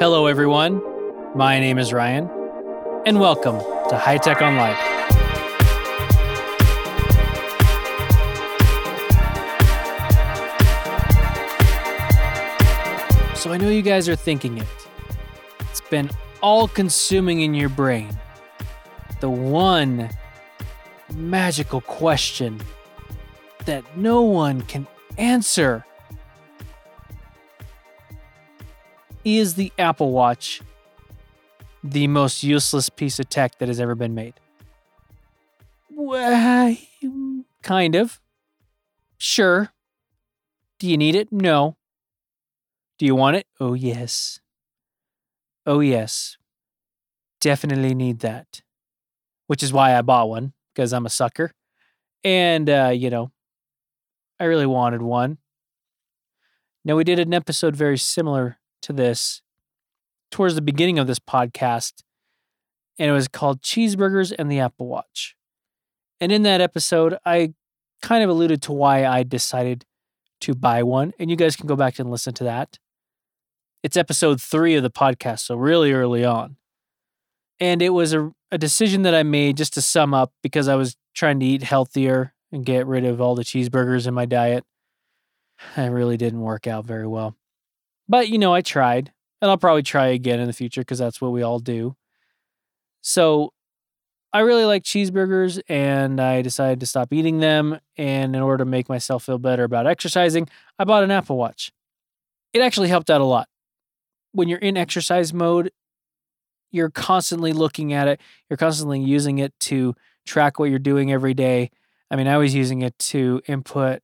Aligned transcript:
Hello, 0.00 0.26
everyone. 0.26 0.80
My 1.34 1.58
name 1.58 1.76
is 1.76 1.92
Ryan, 1.92 2.30
and 3.04 3.18
welcome 3.18 3.58
to 3.88 3.98
High 3.98 4.18
Tech 4.18 4.40
on 4.40 4.54
Life. 4.54 4.78
So, 13.36 13.50
I 13.50 13.56
know 13.56 13.70
you 13.70 13.82
guys 13.82 14.08
are 14.08 14.14
thinking 14.14 14.58
it. 14.58 14.68
It's 15.62 15.80
been 15.80 16.08
all 16.42 16.68
consuming 16.68 17.40
in 17.40 17.52
your 17.52 17.68
brain. 17.68 18.16
The 19.18 19.30
one 19.30 20.10
magical 21.12 21.80
question 21.80 22.60
that 23.64 23.84
no 23.96 24.22
one 24.22 24.62
can 24.62 24.86
answer. 25.16 25.84
Is 29.36 29.56
the 29.56 29.70
Apple 29.78 30.10
Watch 30.10 30.62
the 31.84 32.06
most 32.06 32.42
useless 32.42 32.88
piece 32.88 33.18
of 33.18 33.28
tech 33.28 33.58
that 33.58 33.68
has 33.68 33.78
ever 33.78 33.94
been 33.94 34.14
made? 34.14 34.32
Well, 35.90 36.74
kind 37.62 37.94
of. 37.94 38.20
Sure. 39.18 39.68
Do 40.78 40.88
you 40.88 40.96
need 40.96 41.14
it? 41.14 41.30
No. 41.30 41.76
Do 42.98 43.04
you 43.04 43.14
want 43.14 43.36
it? 43.36 43.46
Oh, 43.60 43.74
yes. 43.74 44.40
Oh, 45.66 45.80
yes. 45.80 46.38
Definitely 47.38 47.94
need 47.94 48.20
that. 48.20 48.62
Which 49.46 49.62
is 49.62 49.74
why 49.74 49.94
I 49.94 50.00
bought 50.00 50.30
one, 50.30 50.54
because 50.74 50.94
I'm 50.94 51.04
a 51.04 51.10
sucker. 51.10 51.52
And, 52.24 52.70
uh, 52.70 52.92
you 52.94 53.10
know, 53.10 53.30
I 54.40 54.44
really 54.44 54.64
wanted 54.64 55.02
one. 55.02 55.36
Now, 56.82 56.96
we 56.96 57.04
did 57.04 57.18
an 57.18 57.34
episode 57.34 57.76
very 57.76 57.98
similar 57.98 58.56
to 58.82 58.92
this 58.92 59.42
towards 60.30 60.54
the 60.54 60.62
beginning 60.62 60.98
of 60.98 61.06
this 61.06 61.18
podcast, 61.18 62.02
and 62.98 63.08
it 63.08 63.12
was 63.12 63.28
called 63.28 63.62
Cheeseburgers 63.62 64.32
and 64.38 64.50
the 64.50 64.60
Apple 64.60 64.86
Watch. 64.86 65.36
And 66.20 66.32
in 66.32 66.42
that 66.42 66.60
episode, 66.60 67.16
I 67.24 67.54
kind 68.02 68.22
of 68.22 68.30
alluded 68.30 68.62
to 68.62 68.72
why 68.72 69.06
I 69.06 69.22
decided 69.22 69.84
to 70.40 70.54
buy 70.54 70.82
one, 70.82 71.12
and 71.18 71.30
you 71.30 71.36
guys 71.36 71.56
can 71.56 71.66
go 71.66 71.76
back 71.76 71.98
and 71.98 72.10
listen 72.10 72.34
to 72.34 72.44
that. 72.44 72.78
It's 73.82 73.96
episode 73.96 74.40
three 74.40 74.74
of 74.74 74.82
the 74.82 74.90
podcast, 74.90 75.40
so 75.40 75.56
really 75.56 75.92
early 75.92 76.24
on. 76.24 76.56
And 77.60 77.82
it 77.82 77.90
was 77.90 78.12
a, 78.12 78.32
a 78.50 78.58
decision 78.58 79.02
that 79.02 79.14
I 79.14 79.22
made 79.22 79.56
just 79.56 79.74
to 79.74 79.82
sum 79.82 80.14
up 80.14 80.32
because 80.42 80.68
I 80.68 80.76
was 80.76 80.96
trying 81.14 81.40
to 81.40 81.46
eat 81.46 81.62
healthier 81.62 82.34
and 82.52 82.64
get 82.64 82.86
rid 82.86 83.04
of 83.04 83.20
all 83.20 83.34
the 83.34 83.44
cheeseburgers 83.44 84.06
in 84.06 84.14
my 84.14 84.26
diet. 84.26 84.64
It 85.76 85.90
really 85.90 86.16
didn't 86.16 86.40
work 86.40 86.66
out 86.66 86.84
very 86.84 87.06
well. 87.06 87.37
But, 88.08 88.28
you 88.28 88.38
know, 88.38 88.54
I 88.54 88.62
tried, 88.62 89.12
and 89.40 89.50
I'll 89.50 89.58
probably 89.58 89.82
try 89.82 90.06
again 90.08 90.40
in 90.40 90.46
the 90.46 90.52
future 90.52 90.80
because 90.80 90.98
that's 90.98 91.20
what 91.20 91.32
we 91.32 91.42
all 91.42 91.58
do. 91.58 91.96
So 93.02 93.52
I 94.32 94.40
really 94.40 94.64
like 94.64 94.82
cheeseburgers 94.82 95.60
and 95.68 96.20
I 96.20 96.42
decided 96.42 96.80
to 96.80 96.86
stop 96.86 97.12
eating 97.12 97.40
them. 97.40 97.78
And 97.96 98.34
in 98.34 98.42
order 98.42 98.64
to 98.64 98.70
make 98.70 98.88
myself 98.88 99.24
feel 99.24 99.38
better 99.38 99.64
about 99.64 99.86
exercising, 99.86 100.48
I 100.78 100.84
bought 100.84 101.04
an 101.04 101.10
Apple 101.10 101.36
Watch. 101.36 101.72
It 102.52 102.60
actually 102.60 102.88
helped 102.88 103.10
out 103.10 103.20
a 103.20 103.24
lot 103.24 103.48
when 104.32 104.48
you're 104.48 104.58
in 104.58 104.76
exercise 104.76 105.32
mode, 105.32 105.70
you're 106.70 106.90
constantly 106.90 107.52
looking 107.52 107.92
at 107.92 108.08
it, 108.08 108.20
you're 108.48 108.56
constantly 108.56 109.00
using 109.00 109.38
it 109.38 109.52
to 109.60 109.94
track 110.26 110.58
what 110.58 110.70
you're 110.70 110.78
doing 110.78 111.10
every 111.10 111.34
day. 111.34 111.70
I 112.10 112.16
mean, 112.16 112.28
I 112.28 112.36
was 112.36 112.54
using 112.54 112.82
it 112.82 112.98
to 112.98 113.40
input 113.46 114.00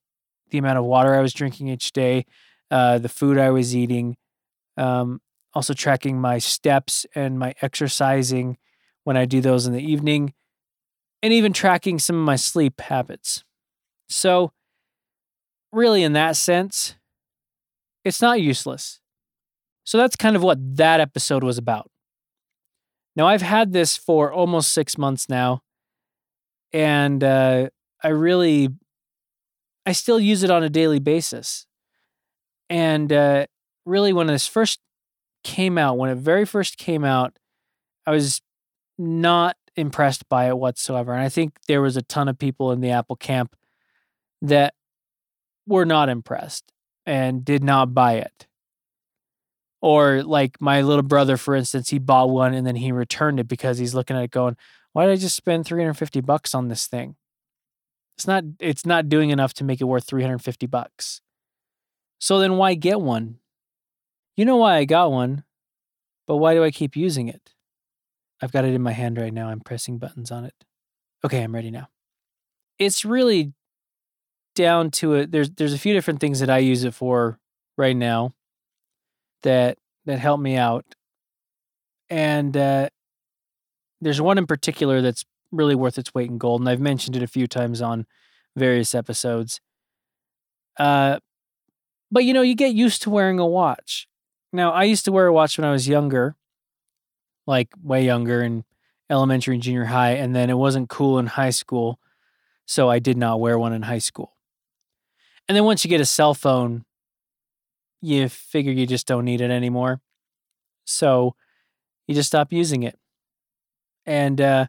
the 0.50 0.58
amount 0.58 0.78
of 0.78 0.84
water 0.84 1.14
I 1.14 1.20
was 1.20 1.32
drinking 1.32 1.68
each 1.68 1.92
day, 1.92 2.26
uh, 2.74 2.98
the 2.98 3.08
food 3.08 3.38
I 3.38 3.50
was 3.50 3.76
eating, 3.76 4.16
um, 4.76 5.20
also 5.54 5.74
tracking 5.74 6.20
my 6.20 6.38
steps 6.38 7.06
and 7.14 7.38
my 7.38 7.54
exercising 7.62 8.58
when 9.04 9.16
I 9.16 9.26
do 9.26 9.40
those 9.40 9.64
in 9.64 9.72
the 9.72 9.80
evening, 9.80 10.34
and 11.22 11.32
even 11.32 11.52
tracking 11.52 12.00
some 12.00 12.16
of 12.16 12.24
my 12.24 12.34
sleep 12.34 12.80
habits. 12.80 13.44
So, 14.08 14.50
really, 15.70 16.02
in 16.02 16.14
that 16.14 16.34
sense, 16.34 16.96
it's 18.04 18.20
not 18.20 18.40
useless. 18.40 18.98
So 19.84 19.96
that's 19.96 20.16
kind 20.16 20.34
of 20.34 20.42
what 20.42 20.58
that 20.76 20.98
episode 20.98 21.44
was 21.44 21.58
about. 21.58 21.92
Now, 23.14 23.28
I've 23.28 23.42
had 23.42 23.72
this 23.72 23.96
for 23.96 24.32
almost 24.32 24.72
six 24.72 24.98
months 24.98 25.28
now, 25.28 25.62
and 26.72 27.22
uh, 27.22 27.68
I 28.02 28.08
really, 28.08 28.70
I 29.86 29.92
still 29.92 30.18
use 30.18 30.42
it 30.42 30.50
on 30.50 30.64
a 30.64 30.68
daily 30.68 30.98
basis. 30.98 31.68
And 32.70 33.12
uh, 33.12 33.46
really, 33.84 34.12
when 34.12 34.26
this 34.26 34.46
first 34.46 34.80
came 35.42 35.78
out, 35.78 35.98
when 35.98 36.10
it 36.10 36.16
very 36.16 36.44
first 36.44 36.78
came 36.78 37.04
out, 37.04 37.38
I 38.06 38.10
was 38.10 38.40
not 38.98 39.56
impressed 39.76 40.28
by 40.28 40.48
it 40.48 40.58
whatsoever. 40.58 41.12
And 41.12 41.22
I 41.22 41.28
think 41.28 41.58
there 41.66 41.82
was 41.82 41.96
a 41.96 42.02
ton 42.02 42.28
of 42.28 42.38
people 42.38 42.72
in 42.72 42.80
the 42.80 42.90
Apple 42.90 43.16
camp 43.16 43.56
that 44.42 44.74
were 45.66 45.84
not 45.84 46.08
impressed 46.08 46.72
and 47.06 47.44
did 47.44 47.62
not 47.62 47.94
buy 47.94 48.14
it. 48.14 48.46
Or 49.80 50.22
like 50.22 50.60
my 50.60 50.80
little 50.80 51.02
brother, 51.02 51.36
for 51.36 51.54
instance, 51.54 51.90
he 51.90 51.98
bought 51.98 52.30
one 52.30 52.54
and 52.54 52.66
then 52.66 52.76
he 52.76 52.90
returned 52.90 53.38
it 53.38 53.48
because 53.48 53.78
he's 53.78 53.94
looking 53.94 54.16
at 54.16 54.24
it 54.24 54.30
going, 54.30 54.56
why 54.92 55.06
did 55.06 55.12
I 55.12 55.16
just 55.16 55.36
spend 55.36 55.66
350 55.66 56.20
bucks 56.22 56.54
on 56.54 56.68
this 56.68 56.86
thing? 56.86 57.16
It's 58.16 58.26
not 58.26 58.44
it's 58.60 58.86
not 58.86 59.08
doing 59.08 59.30
enough 59.30 59.52
to 59.54 59.64
make 59.64 59.80
it 59.80 59.84
worth 59.84 60.04
350 60.06 60.66
bucks. 60.66 61.20
So 62.18 62.38
then 62.38 62.56
why 62.56 62.74
get 62.74 63.00
one? 63.00 63.38
You 64.36 64.44
know 64.44 64.56
why 64.56 64.76
I 64.76 64.84
got 64.84 65.12
one, 65.12 65.44
but 66.26 66.36
why 66.36 66.54
do 66.54 66.64
I 66.64 66.70
keep 66.70 66.96
using 66.96 67.28
it? 67.28 67.52
I've 68.42 68.52
got 68.52 68.64
it 68.64 68.74
in 68.74 68.82
my 68.82 68.92
hand 68.92 69.18
right 69.18 69.32
now. 69.32 69.48
I'm 69.48 69.60
pressing 69.60 69.98
buttons 69.98 70.30
on 70.30 70.44
it. 70.44 70.54
Okay, 71.24 71.42
I'm 71.42 71.54
ready 71.54 71.70
now. 71.70 71.88
It's 72.78 73.04
really 73.04 73.52
down 74.54 74.90
to 74.92 75.14
it. 75.14 75.30
There's 75.32 75.50
there's 75.50 75.72
a 75.72 75.78
few 75.78 75.92
different 75.94 76.20
things 76.20 76.40
that 76.40 76.50
I 76.50 76.58
use 76.58 76.84
it 76.84 76.94
for 76.94 77.38
right 77.76 77.96
now 77.96 78.34
that 79.42 79.78
that 80.06 80.18
help 80.18 80.40
me 80.40 80.56
out, 80.56 80.84
and 82.10 82.56
uh, 82.56 82.88
there's 84.00 84.20
one 84.20 84.38
in 84.38 84.46
particular 84.46 85.00
that's 85.00 85.24
really 85.52 85.74
worth 85.74 85.98
its 85.98 86.12
weight 86.14 86.30
in 86.30 86.38
gold, 86.38 86.60
and 86.60 86.68
I've 86.68 86.80
mentioned 86.80 87.16
it 87.16 87.22
a 87.22 87.28
few 87.28 87.46
times 87.46 87.80
on 87.80 88.06
various 88.56 88.94
episodes. 88.94 89.60
Uh, 90.78 91.18
but 92.14 92.24
you 92.24 92.32
know, 92.32 92.42
you 92.42 92.54
get 92.54 92.76
used 92.76 93.02
to 93.02 93.10
wearing 93.10 93.40
a 93.40 93.46
watch. 93.46 94.06
Now, 94.52 94.70
I 94.70 94.84
used 94.84 95.04
to 95.06 95.10
wear 95.10 95.26
a 95.26 95.32
watch 95.32 95.58
when 95.58 95.64
I 95.64 95.72
was 95.72 95.88
younger, 95.88 96.36
like 97.44 97.70
way 97.82 98.04
younger 98.04 98.40
in 98.40 98.64
elementary 99.10 99.54
and 99.54 99.62
junior 99.62 99.86
high, 99.86 100.12
and 100.12 100.34
then 100.34 100.48
it 100.48 100.56
wasn't 100.56 100.88
cool 100.88 101.18
in 101.18 101.26
high 101.26 101.50
school, 101.50 101.98
so 102.66 102.88
I 102.88 103.00
did 103.00 103.18
not 103.18 103.40
wear 103.40 103.58
one 103.58 103.72
in 103.72 103.82
high 103.82 103.98
school. 103.98 104.36
And 105.48 105.56
then 105.56 105.64
once 105.64 105.84
you 105.84 105.88
get 105.88 106.00
a 106.00 106.06
cell 106.06 106.34
phone, 106.34 106.84
you 108.00 108.28
figure 108.28 108.72
you 108.72 108.86
just 108.86 109.08
don't 109.08 109.24
need 109.24 109.40
it 109.40 109.50
anymore. 109.50 110.00
So 110.84 111.34
you 112.06 112.14
just 112.14 112.28
stop 112.28 112.52
using 112.52 112.84
it. 112.84 112.96
And 114.06 114.40
uh 114.40 114.66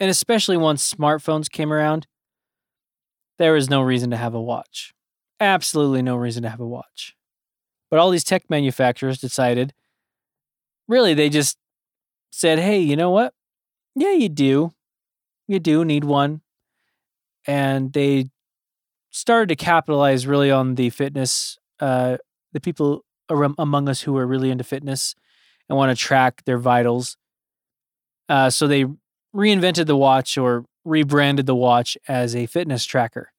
and 0.00 0.08
especially 0.08 0.56
once 0.56 0.94
smartphones 0.94 1.50
came 1.50 1.72
around, 1.72 2.06
there 3.38 3.52
was 3.52 3.68
no 3.68 3.82
reason 3.82 4.10
to 4.10 4.16
have 4.16 4.34
a 4.34 4.40
watch. 4.40 4.94
Absolutely 5.42 6.02
no 6.02 6.14
reason 6.14 6.44
to 6.44 6.48
have 6.48 6.60
a 6.60 6.66
watch. 6.66 7.16
But 7.90 7.98
all 7.98 8.10
these 8.10 8.22
tech 8.22 8.48
manufacturers 8.48 9.20
decided 9.20 9.74
really 10.86 11.14
they 11.14 11.28
just 11.28 11.58
said, 12.30 12.60
"Hey, 12.60 12.78
you 12.78 12.96
know 12.96 13.10
what? 13.10 13.34
Yeah, 13.96 14.12
you 14.12 14.28
do. 14.28 14.72
You 15.48 15.58
do 15.58 15.84
need 15.84 16.04
one." 16.04 16.42
And 17.46 17.92
they 17.92 18.30
started 19.10 19.48
to 19.48 19.56
capitalize 19.56 20.26
really 20.26 20.50
on 20.50 20.76
the 20.76 20.90
fitness 20.90 21.58
uh, 21.80 22.18
the 22.52 22.60
people 22.60 23.04
among 23.30 23.88
us 23.88 24.02
who 24.02 24.16
are 24.18 24.26
really 24.26 24.50
into 24.50 24.64
fitness 24.64 25.14
and 25.68 25.76
want 25.76 25.96
to 25.96 26.00
track 26.00 26.44
their 26.44 26.58
vitals. 26.58 27.16
Uh, 28.28 28.50
so 28.50 28.68
they 28.68 28.86
reinvented 29.34 29.86
the 29.86 29.96
watch 29.96 30.38
or 30.38 30.64
rebranded 30.84 31.46
the 31.46 31.54
watch 31.54 31.98
as 32.08 32.36
a 32.36 32.46
fitness 32.46 32.84
tracker. 32.84 33.31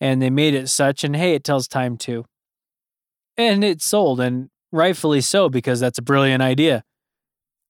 And 0.00 0.22
they 0.22 0.30
made 0.30 0.54
it 0.54 0.68
such, 0.68 1.04
and 1.04 1.14
hey, 1.14 1.34
it 1.34 1.44
tells 1.44 1.68
time 1.68 1.96
too. 1.96 2.24
And 3.36 3.62
it 3.62 3.82
sold, 3.82 4.20
and 4.20 4.48
rightfully 4.72 5.20
so, 5.20 5.48
because 5.48 5.80
that's 5.80 5.98
a 5.98 6.02
brilliant 6.02 6.42
idea. 6.42 6.84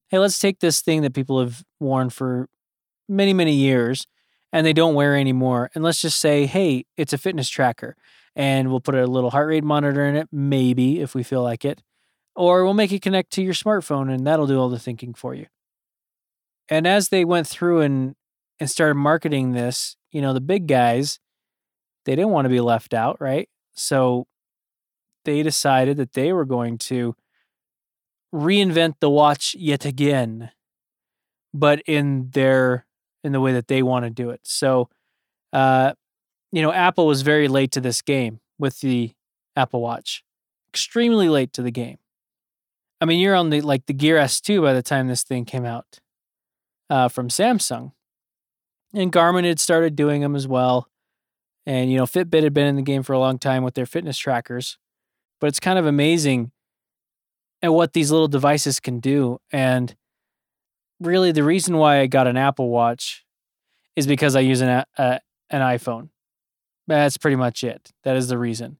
Hey, 0.09 0.19
let's 0.19 0.39
take 0.39 0.59
this 0.59 0.81
thing 0.81 1.01
that 1.01 1.13
people 1.13 1.39
have 1.39 1.63
worn 1.79 2.09
for 2.09 2.47
many, 3.07 3.33
many 3.33 3.53
years 3.53 4.07
and 4.53 4.65
they 4.65 4.73
don't 4.73 4.95
wear 4.95 5.15
anymore. 5.15 5.69
And 5.73 5.83
let's 5.83 6.01
just 6.01 6.19
say, 6.19 6.45
hey, 6.45 6.85
it's 6.97 7.13
a 7.13 7.17
fitness 7.17 7.49
tracker 7.49 7.95
and 8.35 8.69
we'll 8.69 8.81
put 8.81 8.95
a 8.95 9.07
little 9.07 9.29
heart 9.29 9.47
rate 9.47 9.63
monitor 9.63 10.05
in 10.05 10.15
it, 10.15 10.27
maybe 10.31 10.99
if 10.99 11.15
we 11.15 11.23
feel 11.23 11.43
like 11.43 11.63
it. 11.65 11.81
Or 12.35 12.63
we'll 12.63 12.73
make 12.73 12.91
it 12.91 13.01
connect 13.01 13.31
to 13.33 13.41
your 13.41 13.53
smartphone 13.53 14.13
and 14.13 14.25
that'll 14.25 14.47
do 14.47 14.59
all 14.59 14.69
the 14.69 14.79
thinking 14.79 15.13
for 15.13 15.33
you. 15.33 15.47
And 16.69 16.87
as 16.87 17.09
they 17.09 17.25
went 17.25 17.47
through 17.47 17.81
and 17.81 18.15
and 18.59 18.69
started 18.69 18.95
marketing 18.95 19.53
this, 19.53 19.97
you 20.11 20.21
know, 20.21 20.33
the 20.33 20.41
big 20.41 20.67
guys, 20.67 21.19
they 22.05 22.15
didn't 22.15 22.31
want 22.31 22.45
to 22.45 22.49
be 22.49 22.61
left 22.61 22.93
out, 22.93 23.17
right? 23.19 23.49
So 23.73 24.27
they 25.25 25.43
decided 25.43 25.97
that 25.97 26.13
they 26.13 26.33
were 26.33 26.45
going 26.45 26.77
to 26.77 27.15
reinvent 28.33 28.95
the 28.99 29.09
watch 29.09 29.55
yet 29.57 29.85
again, 29.85 30.51
but 31.53 31.81
in 31.85 32.29
their 32.31 32.85
in 33.23 33.31
the 33.33 33.41
way 33.41 33.53
that 33.53 33.67
they 33.67 33.83
want 33.83 34.03
to 34.05 34.09
do 34.09 34.31
it. 34.31 34.41
So, 34.43 34.89
uh, 35.53 35.93
you 36.51 36.61
know, 36.61 36.73
Apple 36.73 37.05
was 37.05 37.21
very 37.21 37.47
late 37.47 37.71
to 37.73 37.81
this 37.81 38.01
game 38.01 38.39
with 38.57 38.79
the 38.79 39.11
Apple 39.55 39.81
Watch, 39.81 40.23
extremely 40.71 41.29
late 41.29 41.53
to 41.53 41.61
the 41.61 41.71
game. 41.71 41.97
I 42.99 43.05
mean, 43.05 43.19
you're 43.19 43.35
on 43.35 43.49
the 43.49 43.61
like 43.61 43.85
the 43.85 43.93
Gear 43.93 44.17
S2 44.17 44.61
by 44.61 44.73
the 44.73 44.83
time 44.83 45.07
this 45.07 45.23
thing 45.23 45.45
came 45.45 45.65
out 45.65 45.99
uh, 46.89 47.07
from 47.07 47.29
Samsung, 47.29 47.91
and 48.93 49.11
Garmin 49.11 49.45
had 49.45 49.59
started 49.59 49.95
doing 49.95 50.21
them 50.21 50.35
as 50.35 50.47
well. 50.47 50.87
And 51.65 51.91
you 51.91 51.97
know, 51.97 52.05
Fitbit 52.05 52.43
had 52.43 52.53
been 52.53 52.67
in 52.67 52.75
the 52.75 52.81
game 52.81 53.03
for 53.03 53.13
a 53.13 53.19
long 53.19 53.37
time 53.37 53.63
with 53.63 53.75
their 53.75 53.85
fitness 53.85 54.17
trackers, 54.17 54.77
but 55.39 55.47
it's 55.47 55.59
kind 55.59 55.77
of 55.77 55.85
amazing 55.85 56.51
at 57.61 57.73
what 57.73 57.93
these 57.93 58.11
little 58.11 58.27
devices 58.27 58.79
can 58.79 58.99
do. 58.99 59.39
And 59.51 59.95
really, 60.99 61.31
the 61.31 61.43
reason 61.43 61.77
why 61.77 61.99
I 61.99 62.07
got 62.07 62.27
an 62.27 62.37
Apple 62.37 62.69
Watch 62.69 63.25
is 63.95 64.07
because 64.07 64.35
I 64.35 64.39
use 64.39 64.61
an 64.61 64.83
an 64.97 65.19
iPhone. 65.51 66.09
That's 66.87 67.17
pretty 67.17 67.35
much 67.35 67.63
it. 67.63 67.91
That 68.03 68.15
is 68.17 68.27
the 68.27 68.37
reason. 68.37 68.77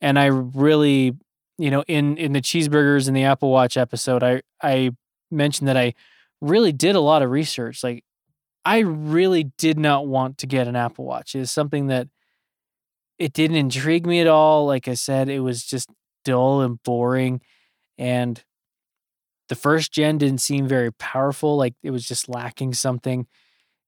And 0.00 0.18
I 0.18 0.26
really, 0.26 1.16
you 1.58 1.70
know, 1.70 1.82
in 1.88 2.16
in 2.18 2.32
the 2.32 2.40
cheeseburgers 2.40 3.08
and 3.08 3.16
the 3.16 3.24
Apple 3.24 3.50
Watch 3.50 3.76
episode, 3.76 4.22
I 4.22 4.42
I 4.62 4.90
mentioned 5.30 5.68
that 5.68 5.76
I 5.76 5.94
really 6.40 6.72
did 6.72 6.94
a 6.94 7.00
lot 7.00 7.22
of 7.22 7.30
research. 7.30 7.82
Like 7.82 8.04
I 8.66 8.80
really 8.80 9.44
did 9.58 9.78
not 9.78 10.08
want 10.08 10.38
to 10.38 10.46
get 10.48 10.66
an 10.66 10.74
Apple 10.74 11.04
Watch. 11.04 11.36
It 11.36 11.38
is 11.38 11.52
something 11.52 11.86
that 11.86 12.08
it 13.16 13.32
didn't 13.32 13.56
intrigue 13.56 14.06
me 14.06 14.20
at 14.20 14.26
all. 14.26 14.66
Like 14.66 14.88
I 14.88 14.94
said, 14.94 15.28
it 15.28 15.38
was 15.38 15.64
just 15.64 15.88
dull 16.24 16.62
and 16.62 16.82
boring. 16.82 17.40
And 17.96 18.42
the 19.48 19.54
first 19.54 19.92
gen 19.92 20.18
didn't 20.18 20.40
seem 20.40 20.66
very 20.66 20.92
powerful. 20.92 21.56
Like 21.56 21.74
it 21.84 21.92
was 21.92 22.06
just 22.06 22.28
lacking 22.28 22.74
something. 22.74 23.28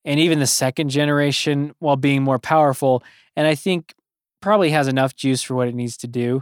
And 0.05 0.17
even 0.17 0.39
the 0.39 0.47
second 0.47 0.89
generation, 0.89 1.75
while 1.79 1.97
being 1.97 2.23
more 2.23 2.39
powerful, 2.39 3.03
and 3.35 3.45
I 3.45 3.55
think 3.55 3.93
probably 4.41 4.69
has 4.69 4.87
enough 4.87 5.13
juice 5.13 5.43
for 5.43 5.55
what 5.55 5.67
it 5.67 5.75
needs 5.75 5.97
to 5.97 6.07
do, 6.07 6.41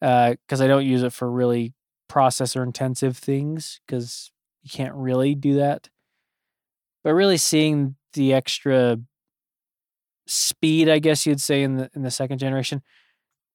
because 0.00 0.60
uh, 0.60 0.64
I 0.64 0.66
don't 0.66 0.84
use 0.84 1.04
it 1.04 1.12
for 1.12 1.30
really 1.30 1.74
processor 2.10 2.64
intensive 2.64 3.16
things, 3.16 3.80
because 3.86 4.32
you 4.64 4.70
can't 4.70 4.96
really 4.96 5.36
do 5.36 5.54
that. 5.54 5.88
But 7.04 7.14
really 7.14 7.36
seeing 7.36 7.96
the 8.12 8.34
extra 8.34 8.98
speed, 10.26 10.88
I 10.88 10.98
guess 10.98 11.26
you'd 11.26 11.40
say 11.40 11.62
in 11.62 11.76
the 11.76 11.90
in 11.94 12.02
the 12.02 12.10
second 12.10 12.38
generation, 12.38 12.82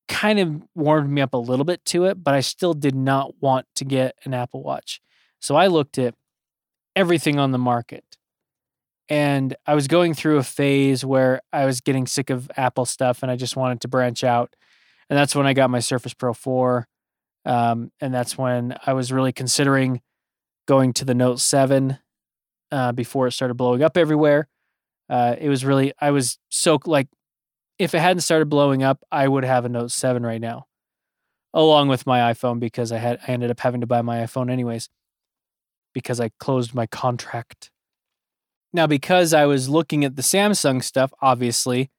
kind 0.08 0.40
of 0.40 0.64
warmed 0.76 1.10
me 1.10 1.22
up 1.22 1.34
a 1.34 1.38
little 1.38 1.66
bit 1.66 1.84
to 1.86 2.06
it, 2.06 2.24
but 2.24 2.34
I 2.34 2.42
still 2.42 2.74
did 2.74 2.96
not 2.96 3.42
want 3.42 3.68
to 3.76 3.86
get 3.86 4.16
an 4.26 4.34
Apple 4.34 4.64
Watch. 4.64 5.02
So 5.40 5.56
I 5.56 5.68
looked 5.68 5.98
at 5.98 6.16
everything 6.96 7.40
on 7.40 7.52
the 7.52 7.58
market. 7.58 8.04
And 9.10 9.56
I 9.68 9.76
was 9.76 9.88
going 9.88 10.14
through 10.14 10.38
a 10.38 10.44
phase 10.44 11.04
where 11.04 11.42
I 11.52 11.66
was 11.66 11.82
getting 11.82 12.08
sick 12.08 12.30
of 12.30 12.50
Apple 12.56 12.86
stuff 12.86 13.22
and 13.22 13.32
I 13.32 13.36
just 13.36 13.56
wanted 13.56 13.82
to 13.82 13.88
branch 13.88 14.24
out. 14.24 14.56
And 15.10 15.20
that's 15.20 15.36
when 15.36 15.46
I 15.46 15.54
got 15.54 15.70
my 15.70 15.80
Surface 15.80 16.14
Pro 16.14 16.34
4. 16.34 16.88
Um, 17.46 17.92
and 18.00 18.14
that's 18.14 18.38
when 18.38 18.78
I 18.86 18.94
was 18.94 19.12
really 19.12 19.34
considering 19.34 20.02
going 20.66 20.94
to 20.94 21.06
the 21.06 21.14
Note 21.14 21.42
7 21.42 22.00
uh, 22.74 22.92
before 22.92 23.28
it 23.28 23.32
started 23.32 23.54
blowing 23.54 23.84
up 23.84 23.96
everywhere. 23.96 24.48
Uh, 25.08 25.36
it 25.40 25.48
was 25.48 25.64
really, 25.64 25.94
I 26.02 26.12
was 26.12 26.40
so 26.50 26.80
like, 26.86 27.08
if 27.78 27.94
it 27.94 28.00
hadn't 28.00 28.22
started 28.22 28.50
blowing 28.50 28.82
up, 28.82 29.04
I 29.12 29.28
would 29.28 29.46
have 29.46 29.64
a 29.64 29.70
Note 29.70 29.92
7 29.92 30.26
right 30.26 30.42
now, 30.42 30.66
along 31.54 31.90
with 31.90 32.08
my 32.08 32.34
iPhone 32.34 32.60
because 32.60 32.92
I 32.92 32.98
had, 32.98 33.20
I 33.28 33.32
ended 33.32 33.52
up 33.52 33.60
having 33.60 33.82
to 33.82 33.88
buy 33.88 34.02
my 34.02 34.18
iPhone 34.18 34.52
anyways 34.52 34.90
because 35.94 36.20
I 36.20 36.30
closed 36.40 36.74
my 36.74 36.88
contract. 36.88 37.70
Now, 38.74 38.88
because 38.88 39.34
I 39.36 39.46
was 39.46 39.70
looking 39.70 40.04
at 40.04 40.16
the 40.16 40.24
Samsung 40.24 40.84
stuff, 40.84 41.14
obviously, 41.22 41.92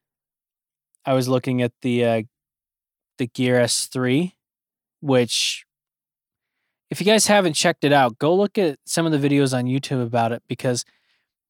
I 1.06 1.12
was 1.12 1.28
looking 1.28 1.62
at 1.62 1.72
the 1.82 2.04
uh, 2.04 2.22
the 3.18 3.28
Gear 3.28 3.56
S3, 3.56 4.32
which 5.00 5.63
if 6.94 7.00
you 7.00 7.06
guys 7.06 7.26
haven't 7.26 7.54
checked 7.54 7.82
it 7.82 7.92
out, 7.92 8.20
go 8.20 8.32
look 8.32 8.56
at 8.56 8.78
some 8.86 9.04
of 9.04 9.10
the 9.10 9.18
videos 9.18 9.52
on 9.52 9.64
YouTube 9.64 10.00
about 10.00 10.30
it 10.30 10.44
because 10.46 10.84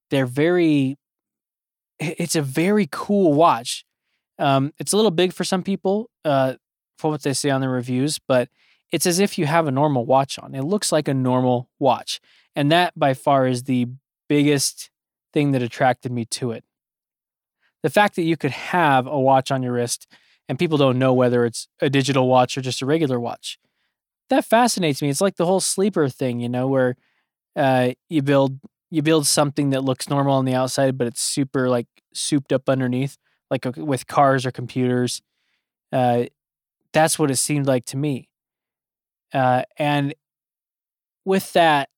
they're 0.08 0.24
very 0.24 0.96
it's 2.00 2.34
a 2.34 2.40
very 2.40 2.88
cool 2.90 3.34
watch. 3.34 3.84
Um, 4.38 4.72
it's 4.78 4.94
a 4.94 4.96
little 4.96 5.10
big 5.10 5.34
for 5.34 5.44
some 5.44 5.62
people, 5.62 6.08
uh, 6.24 6.54
for 6.96 7.10
what 7.10 7.22
they 7.22 7.34
say 7.34 7.50
on 7.50 7.60
the 7.60 7.68
reviews, 7.68 8.18
but 8.18 8.48
it's 8.90 9.04
as 9.04 9.18
if 9.18 9.36
you 9.36 9.44
have 9.44 9.66
a 9.66 9.70
normal 9.70 10.06
watch 10.06 10.38
on. 10.38 10.54
It 10.54 10.62
looks 10.62 10.90
like 10.90 11.08
a 11.08 11.14
normal 11.14 11.68
watch. 11.78 12.22
And 12.56 12.72
that 12.72 12.98
by 12.98 13.12
far 13.12 13.46
is 13.46 13.64
the 13.64 13.88
biggest 14.30 14.90
thing 15.34 15.52
that 15.52 15.62
attracted 15.62 16.10
me 16.10 16.24
to 16.24 16.52
it. 16.52 16.64
The 17.82 17.90
fact 17.90 18.16
that 18.16 18.22
you 18.22 18.38
could 18.38 18.50
have 18.50 19.06
a 19.06 19.20
watch 19.20 19.50
on 19.50 19.62
your 19.62 19.74
wrist 19.74 20.06
and 20.48 20.58
people 20.58 20.78
don't 20.78 20.98
know 20.98 21.12
whether 21.12 21.44
it's 21.44 21.68
a 21.80 21.90
digital 21.90 22.28
watch 22.28 22.56
or 22.56 22.62
just 22.62 22.80
a 22.80 22.86
regular 22.86 23.20
watch. 23.20 23.58
That 24.30 24.44
fascinates 24.44 25.02
me. 25.02 25.10
It's 25.10 25.20
like 25.20 25.36
the 25.36 25.46
whole 25.46 25.60
sleeper 25.60 26.08
thing, 26.08 26.40
you 26.40 26.48
know, 26.48 26.66
where 26.66 26.96
uh, 27.56 27.92
you 28.08 28.22
build 28.22 28.60
you 28.90 29.02
build 29.02 29.26
something 29.26 29.70
that 29.70 29.84
looks 29.84 30.08
normal 30.10 30.34
on 30.34 30.44
the 30.46 30.54
outside, 30.54 30.98
but 30.98 31.06
it's 31.08 31.22
super 31.22 31.68
like 31.68 31.86
souped 32.14 32.52
up 32.52 32.68
underneath, 32.68 33.18
like 33.50 33.66
with 33.76 34.06
cars 34.06 34.46
or 34.46 34.52
computers. 34.52 35.22
Uh, 35.92 36.24
that's 36.92 37.18
what 37.18 37.30
it 37.30 37.36
seemed 37.36 37.66
like 37.66 37.86
to 37.86 37.96
me. 37.96 38.28
Uh, 39.32 39.62
and 39.78 40.14
with 41.24 41.52
that, 41.54 41.88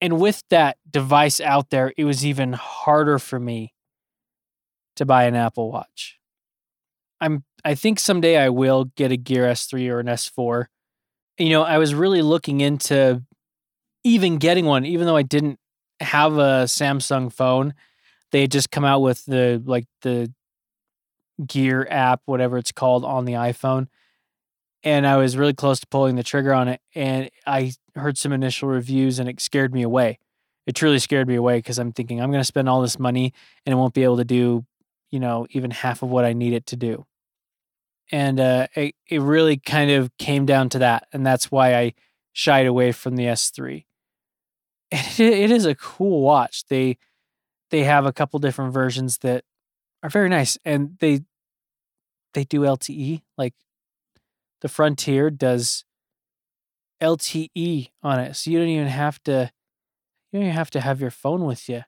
and 0.00 0.18
with 0.20 0.42
that 0.50 0.76
device 0.90 1.40
out 1.40 1.70
there, 1.70 1.92
it 1.96 2.04
was 2.04 2.26
even 2.26 2.52
harder 2.54 3.18
for 3.18 3.38
me 3.38 3.72
to 4.96 5.04
buy 5.06 5.24
an 5.24 5.34
Apple 5.34 5.70
Watch. 5.70 6.18
I'm 7.20 7.44
I 7.64 7.74
think 7.74 8.00
someday 8.00 8.36
I 8.36 8.48
will 8.48 8.86
get 8.96 9.12
a 9.12 9.16
Gear 9.16 9.46
S3 9.46 9.88
or 9.88 10.00
an 10.00 10.08
S4. 10.08 10.68
You 11.38 11.50
know, 11.50 11.62
I 11.62 11.78
was 11.78 11.94
really 11.94 12.22
looking 12.22 12.60
into 12.60 13.22
even 14.04 14.38
getting 14.38 14.64
one, 14.64 14.84
even 14.84 15.06
though 15.06 15.16
I 15.16 15.22
didn't 15.22 15.58
have 16.00 16.34
a 16.34 16.64
Samsung 16.64 17.32
phone. 17.32 17.74
They 18.30 18.42
had 18.42 18.50
just 18.50 18.70
come 18.70 18.84
out 18.84 19.00
with 19.00 19.24
the 19.26 19.62
like 19.64 19.86
the 20.02 20.32
Gear 21.46 21.86
app, 21.90 22.22
whatever 22.26 22.58
it's 22.58 22.72
called, 22.72 23.04
on 23.04 23.24
the 23.24 23.32
iPhone. 23.34 23.86
And 24.84 25.06
I 25.06 25.16
was 25.16 25.36
really 25.36 25.54
close 25.54 25.80
to 25.80 25.86
pulling 25.86 26.16
the 26.16 26.22
trigger 26.22 26.52
on 26.52 26.68
it. 26.68 26.80
And 26.94 27.30
I 27.46 27.72
heard 27.94 28.18
some 28.18 28.32
initial 28.32 28.68
reviews 28.68 29.18
and 29.18 29.28
it 29.28 29.40
scared 29.40 29.72
me 29.72 29.82
away. 29.82 30.18
It 30.66 30.74
truly 30.74 30.98
scared 30.98 31.28
me 31.28 31.34
away 31.36 31.58
because 31.58 31.78
I'm 31.78 31.92
thinking 31.92 32.20
I'm 32.20 32.30
going 32.30 32.40
to 32.40 32.44
spend 32.44 32.68
all 32.68 32.82
this 32.82 32.98
money 32.98 33.32
and 33.64 33.72
it 33.72 33.76
won't 33.76 33.94
be 33.94 34.04
able 34.04 34.18
to 34.18 34.24
do, 34.24 34.64
you 35.10 35.20
know, 35.20 35.46
even 35.50 35.70
half 35.70 36.02
of 36.02 36.10
what 36.10 36.24
I 36.24 36.32
need 36.32 36.52
it 36.52 36.66
to 36.66 36.76
do. 36.76 37.06
And 38.12 38.38
uh, 38.38 38.66
it, 38.76 38.94
it 39.08 39.20
really 39.20 39.56
kind 39.56 39.90
of 39.90 40.16
came 40.18 40.44
down 40.46 40.68
to 40.70 40.78
that. 40.80 41.08
And 41.12 41.24
that's 41.26 41.50
why 41.50 41.74
I 41.74 41.94
shied 42.32 42.66
away 42.66 42.92
from 42.92 43.16
the 43.16 43.26
S3. 43.26 43.86
It, 44.92 45.20
it 45.20 45.50
is 45.50 45.64
a 45.64 45.74
cool 45.74 46.20
watch. 46.20 46.64
They 46.68 46.98
they 47.70 47.84
have 47.84 48.04
a 48.04 48.12
couple 48.12 48.38
different 48.38 48.74
versions 48.74 49.18
that 49.18 49.44
are 50.02 50.10
very 50.10 50.28
nice 50.28 50.58
and 50.64 50.98
they 51.00 51.22
they 52.34 52.44
do 52.44 52.60
LTE 52.60 53.22
like 53.38 53.54
the 54.60 54.68
Frontier 54.68 55.30
does 55.30 55.84
LTE 57.02 57.88
on 58.02 58.20
it, 58.20 58.36
so 58.36 58.50
you 58.50 58.58
don't 58.58 58.68
even 58.68 58.86
have 58.86 59.22
to 59.24 59.50
you 60.30 60.38
don't 60.38 60.42
even 60.44 60.54
have 60.54 60.70
to 60.70 60.80
have 60.80 61.00
your 61.00 61.10
phone 61.10 61.44
with 61.44 61.68
you. 61.68 61.82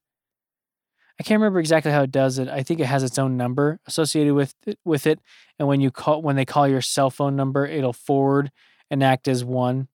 I 1.21 1.23
can't 1.23 1.41
remember 1.41 1.61
exactly 1.61 1.93
how 1.93 2.03
it 2.03 2.11
does 2.11 2.39
it. 2.39 2.49
I 2.49 2.63
think 2.63 2.81
it 2.81 2.87
has 2.87 3.03
its 3.05 3.19
own 3.19 3.37
number 3.37 3.79
associated 3.87 4.35
with 4.35 4.55
it, 4.67 4.79
with 4.85 5.07
it, 5.07 5.21
and 5.59 5.69
when 5.69 5.81
you 5.81 5.91
call 5.91 6.23
when 6.23 6.37
they 6.37 6.45
call 6.45 6.67
your 6.67 6.81
cell 6.83 7.11
phone 7.11 7.37
number, 7.37 7.67
it'll 7.67 7.93
forward 7.93 8.51
and 8.91 9.03
act 9.03 9.29
as 9.29 9.45
one. 9.45 9.89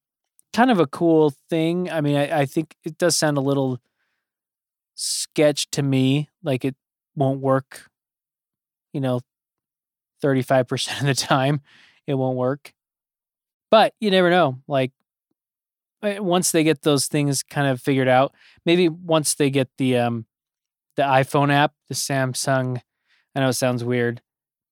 Kind 0.54 0.70
of 0.70 0.80
a 0.80 0.86
cool 0.86 1.34
thing. 1.50 1.90
I 1.90 2.00
mean, 2.00 2.16
I, 2.16 2.40
I 2.40 2.46
think 2.46 2.76
it 2.84 2.98
does 2.98 3.16
sound 3.16 3.38
a 3.38 3.42
little 3.42 3.80
sketch 4.94 5.70
to 5.72 5.82
me, 5.82 6.28
like 6.42 6.64
it 6.64 6.76
won't 7.16 7.40
work. 7.40 7.88
You 8.92 9.00
know, 9.00 9.20
thirty 10.22 10.42
five 10.42 10.68
percent 10.68 11.00
of 11.00 11.06
the 11.06 11.14
time, 11.14 11.60
it 12.06 12.14
won't 12.14 12.36
work. 12.36 12.72
But 13.70 13.94
you 14.00 14.10
never 14.10 14.30
know. 14.30 14.60
Like 14.68 14.92
Eh, 16.02 16.18
once 16.18 16.50
they 16.50 16.64
get 16.64 16.82
those 16.82 17.06
things 17.06 17.42
kind 17.42 17.66
of 17.68 17.80
figured 17.80 18.08
out, 18.08 18.34
maybe 18.64 18.88
once 18.88 19.34
they 19.34 19.50
get 19.50 19.68
the 19.76 19.98
um 19.98 20.26
the 20.96 21.02
iPhone 21.02 21.52
app, 21.52 21.72
the 21.88 21.94
Samsung, 21.94 22.80
I 23.34 23.40
know 23.40 23.48
it 23.48 23.54
sounds 23.54 23.84
weird, 23.84 24.22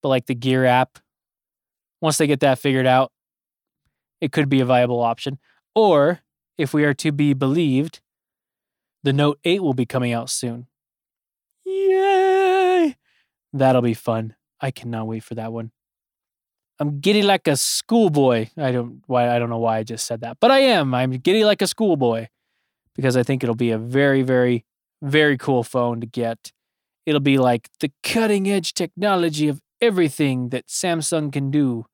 but 0.03 0.09
like 0.09 0.27
the 0.27 0.35
Gear 0.35 0.65
app, 0.65 0.99
once 2.01 2.19
they 2.19 2.27
get 2.27 2.41
that 2.41 2.59
figured 2.59 2.87
out, 2.87 3.13
it 4.21 4.33
could 4.33 4.49
be 4.49 4.61
a 4.61 4.65
viable 4.65 5.01
option. 5.01 5.39
Or 5.75 6.21
if 6.57 6.75
we 6.75 6.85
are 6.85 6.95
to 6.95 7.13
be 7.13 7.35
believed, 7.35 8.01
the 9.03 9.13
Note 9.13 9.39
8 9.45 9.63
will 9.63 9.75
be 9.75 9.87
coming 9.87 10.13
out 10.13 10.29
soon. 10.31 10.67
Yay! 11.65 12.97
That'll 13.53 13.83
be 13.83 13.95
fun. 13.95 14.35
I 14.61 14.71
cannot 14.71 15.07
wait 15.07 15.23
for 15.23 15.35
that 15.37 15.53
one. 15.53 15.71
I'm 16.81 17.01
giddy 17.01 17.23
like 17.23 17.49
a 17.49 17.57
schoolboy. 17.57 18.49
I 18.57 18.71
don't 18.71 19.03
why 19.07 19.35
I 19.35 19.39
don't 19.39 19.51
know 19.51 19.59
why 19.59 19.79
I 19.79 19.83
just 19.83 20.07
said 20.07 20.21
that, 20.21 20.39
but 20.41 20.51
I 20.51 20.61
am. 20.61 20.95
I'm 20.95 21.11
giddy 21.11 21.45
like 21.45 21.61
a 21.61 21.67
schoolboy 21.67 22.29
because 22.95 23.17
I 23.17 23.23
think 23.23 23.43
it'll 23.43 23.55
be 23.55 23.71
a 23.71 23.79
very, 23.79 24.23
very, 24.23 24.65
very 25.03 25.37
cool 25.37 25.63
phone 25.63 26.01
to 26.01 26.07
get. 26.07 26.53
It'll 27.07 27.21
be 27.21 27.39
like 27.39 27.69
the 27.81 27.91
cutting 28.03 28.49
edge 28.49 28.75
technology 28.75 29.49
of 29.49 29.61
everything 29.81 30.51
that 30.51 30.67
Samsung 30.67 31.33
can 31.33 31.51
do. 31.51 31.87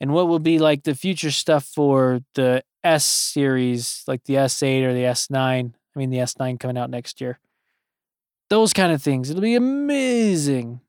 And 0.00 0.12
what 0.12 0.28
will 0.28 0.38
be 0.38 0.58
like 0.58 0.82
the 0.82 0.94
future 0.94 1.30
stuff 1.30 1.64
for 1.64 2.20
the 2.34 2.62
S 2.84 3.04
series, 3.04 4.04
like 4.06 4.24
the 4.24 4.34
S8 4.34 4.84
or 4.84 4.92
the 4.92 5.04
S9. 5.04 5.40
I 5.40 5.98
mean, 5.98 6.10
the 6.10 6.18
S9 6.18 6.60
coming 6.60 6.76
out 6.76 6.90
next 6.90 7.20
year. 7.20 7.40
Those 8.50 8.72
kind 8.72 8.92
of 8.92 9.02
things. 9.02 9.30
It'll 9.30 9.40
be 9.40 9.54
amazing. 9.54 10.80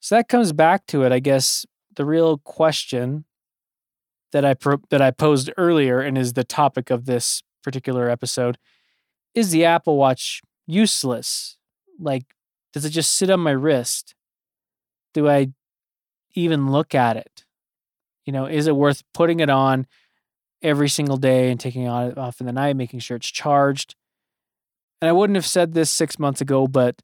So 0.00 0.16
that 0.16 0.28
comes 0.28 0.52
back 0.52 0.86
to 0.88 1.04
it, 1.04 1.12
I 1.12 1.20
guess. 1.20 1.64
The 1.94 2.04
real 2.04 2.38
question 2.38 3.24
that 4.32 4.44
I 4.44 4.54
pro- 4.54 4.82
that 4.90 5.00
I 5.00 5.10
posed 5.10 5.50
earlier 5.56 6.00
and 6.00 6.18
is 6.18 6.34
the 6.34 6.44
topic 6.44 6.90
of 6.90 7.06
this 7.06 7.42
particular 7.62 8.10
episode 8.10 8.58
is 9.36 9.52
the 9.52 9.64
Apple 9.64 9.96
Watch 9.96 10.42
useless? 10.66 11.56
Like, 12.00 12.24
does 12.72 12.84
it 12.84 12.90
just 12.90 13.14
sit 13.14 13.30
on 13.30 13.38
my 13.38 13.52
wrist? 13.52 14.16
Do 15.14 15.28
I 15.28 15.52
even 16.34 16.72
look 16.72 16.92
at 16.92 17.16
it? 17.16 17.44
You 18.24 18.32
know, 18.32 18.46
is 18.46 18.66
it 18.66 18.74
worth 18.74 19.04
putting 19.14 19.38
it 19.38 19.48
on 19.48 19.86
every 20.60 20.88
single 20.88 21.16
day 21.16 21.52
and 21.52 21.60
taking 21.60 21.82
it 21.82 22.18
off 22.18 22.40
in 22.40 22.46
the 22.46 22.52
night, 22.52 22.74
making 22.74 22.98
sure 22.98 23.16
it's 23.16 23.30
charged? 23.30 23.94
And 25.00 25.08
I 25.08 25.12
wouldn't 25.12 25.36
have 25.36 25.46
said 25.46 25.72
this 25.72 25.92
six 25.92 26.18
months 26.18 26.40
ago, 26.40 26.66
but 26.66 27.00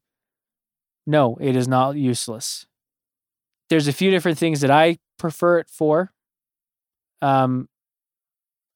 no, 1.07 1.37
it 1.39 1.55
is 1.55 1.69
not 1.69 1.95
useless 1.95 2.65
there's 3.73 3.87
a 3.87 3.93
few 3.93 4.11
different 4.11 4.37
things 4.37 4.61
that 4.61 4.69
I 4.69 4.97
prefer 5.17 5.57
it 5.57 5.67
for. 5.67 6.11
Um, 7.23 7.69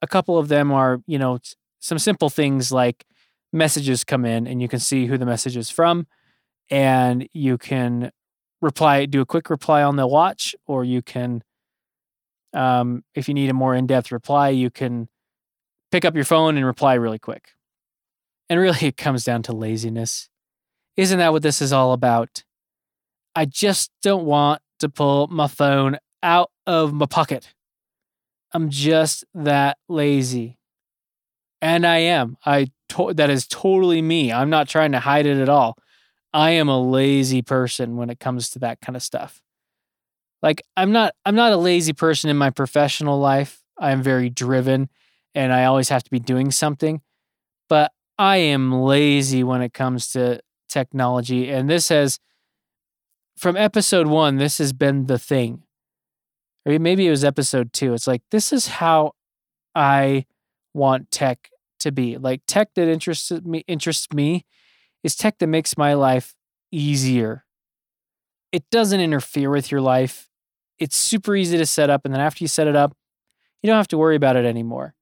a 0.02 0.08
couple 0.08 0.40
of 0.40 0.48
them 0.48 0.72
are, 0.72 1.02
you 1.06 1.20
know, 1.20 1.38
some 1.80 2.00
simple 2.00 2.30
things 2.30 2.72
like 2.72 3.06
messages 3.58 4.04
come 4.04 4.26
in 4.26 4.48
and 4.48 4.62
you 4.62 4.68
can 4.68 4.80
see 4.80 5.08
who 5.08 5.18
the 5.18 5.26
message 5.26 5.58
is 5.58 5.70
from, 5.70 6.08
and 6.70 7.28
you 7.34 7.58
can 7.58 8.12
reply, 8.62 9.06
do 9.06 9.22
a 9.22 9.26
quick 9.26 9.50
reply 9.50 9.84
on 9.84 9.96
the 9.96 10.08
watch, 10.08 10.56
or 10.66 10.84
you 10.84 11.02
can, 11.02 11.44
um, 12.54 13.04
if 13.14 13.28
you 13.28 13.34
need 13.34 13.50
a 13.50 13.54
more 13.54 13.76
in 13.76 13.88
depth 13.88 14.12
reply, 14.12 14.50
you 14.50 14.70
can 14.70 15.10
pick 15.92 16.06
up 16.06 16.16
your 16.16 16.24
phone 16.24 16.58
and 16.58 16.66
reply 16.66 16.94
really 16.94 17.20
quick. 17.20 17.50
And 18.50 18.60
really, 18.60 18.88
it 18.88 18.98
comes 18.98 19.24
down 19.24 19.44
to 19.44 19.54
laziness. 19.54 20.30
Isn't 20.96 21.20
that 21.20 21.34
what 21.34 21.44
this 21.44 21.62
is 21.62 21.74
all 21.74 21.94
about? 21.94 22.44
I 23.36 23.46
just 23.46 23.92
don't 24.02 24.26
want 24.26 24.62
to 24.80 24.90
pull 24.90 25.28
my 25.28 25.48
phone 25.48 25.98
out 26.24 26.50
of 26.66 26.94
my 26.94 27.06
pocket. 27.06 27.54
I'm 28.54 28.70
just 28.70 29.26
that 29.36 29.78
lazy. 29.88 30.58
And 31.62 31.86
I 31.86 31.98
am. 31.98 32.38
I 32.46 32.72
to- 32.90 33.14
that 33.14 33.30
is 33.30 33.48
totally 33.48 34.02
me. 34.02 34.32
I'm 34.32 34.50
not 34.50 34.68
trying 34.68 34.92
to 34.94 35.00
hide 35.00 35.26
it 35.26 35.38
at 35.38 35.50
all. 35.50 35.78
I 36.34 36.52
am 36.52 36.70
a 36.70 36.80
lazy 36.80 37.42
person 37.42 37.96
when 37.96 38.10
it 38.10 38.20
comes 38.20 38.50
to 38.52 38.60
that 38.60 38.82
kind 38.82 38.96
of 38.96 39.04
stuff. 39.04 39.42
Like 40.42 40.62
I'm 40.76 40.92
not 40.92 41.14
I'm 41.26 41.36
not 41.36 41.52
a 41.52 41.58
lazy 41.58 41.94
person 41.94 42.30
in 42.30 42.38
my 42.38 42.50
professional 42.50 43.20
life. 43.20 43.64
I 43.80 43.92
am 43.92 44.04
very 44.04 44.30
driven 44.30 44.90
and 45.34 45.52
I 45.52 45.66
always 45.66 45.90
have 45.90 46.04
to 46.04 46.12
be 46.12 46.20
doing 46.20 46.52
something. 46.52 47.02
But 47.70 47.92
I 48.20 48.38
am 48.38 48.72
lazy 48.72 49.44
when 49.44 49.62
it 49.62 49.74
comes 49.74 50.12
to 50.12 50.42
technology 50.70 51.50
and 51.50 51.70
this 51.70 51.90
has 51.90 52.20
from 53.38 53.56
episode 53.56 54.08
one, 54.08 54.38
this 54.38 54.58
has 54.58 54.74
been 54.74 55.06
the 55.06 55.20
thing. 55.20 55.64
Or 56.66 56.78
maybe 56.80 57.08
it 57.08 57.12
was 57.12 57.24
episode 57.24 57.72
two. 57.72 57.94
It's 57.94 58.08
like, 58.08 58.24
this 58.32 58.52
is 58.52 58.68
how 58.68 59.14
I 59.76 60.26
want 60.74 61.12
tech 61.12 61.50
to 61.80 61.92
be. 61.92 62.18
Like 62.18 62.42
tech 62.48 62.74
that 62.76 62.88
interests 62.88 63.32
me 63.32 63.64
interests 63.68 64.08
me 64.14 64.46
is 65.04 65.16
tech 65.16 65.38
that 65.40 65.48
makes 65.48 65.78
my 65.78 65.94
life 65.94 66.36
easier. 66.72 67.46
It 68.52 68.64
doesn't 68.72 69.00
interfere 69.00 69.50
with 69.50 69.72
your 69.72 69.82
life. 69.82 70.30
It's 70.80 70.96
super 70.96 71.36
easy 71.36 71.58
to 71.58 71.66
set 71.66 71.90
up. 71.90 72.06
And 72.06 72.14
then 72.14 72.22
after 72.22 72.44
you 72.44 72.48
set 72.48 72.68
it 72.68 72.76
up, 72.76 72.96
you 73.62 73.68
don't 73.68 73.78
have 73.78 73.88
to 73.90 73.98
worry 73.98 74.16
about 74.16 74.36
it 74.36 74.46
anymore. 74.46 74.94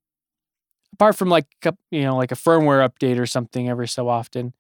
Apart 0.94 1.16
from 1.16 1.30
like 1.30 1.48
you 1.92 2.04
know, 2.04 2.16
like 2.16 2.32
a 2.32 2.36
firmware 2.36 2.88
update 2.88 3.20
or 3.20 3.26
something 3.26 3.70
every 3.70 3.88
so 3.88 4.08
often, 4.08 4.54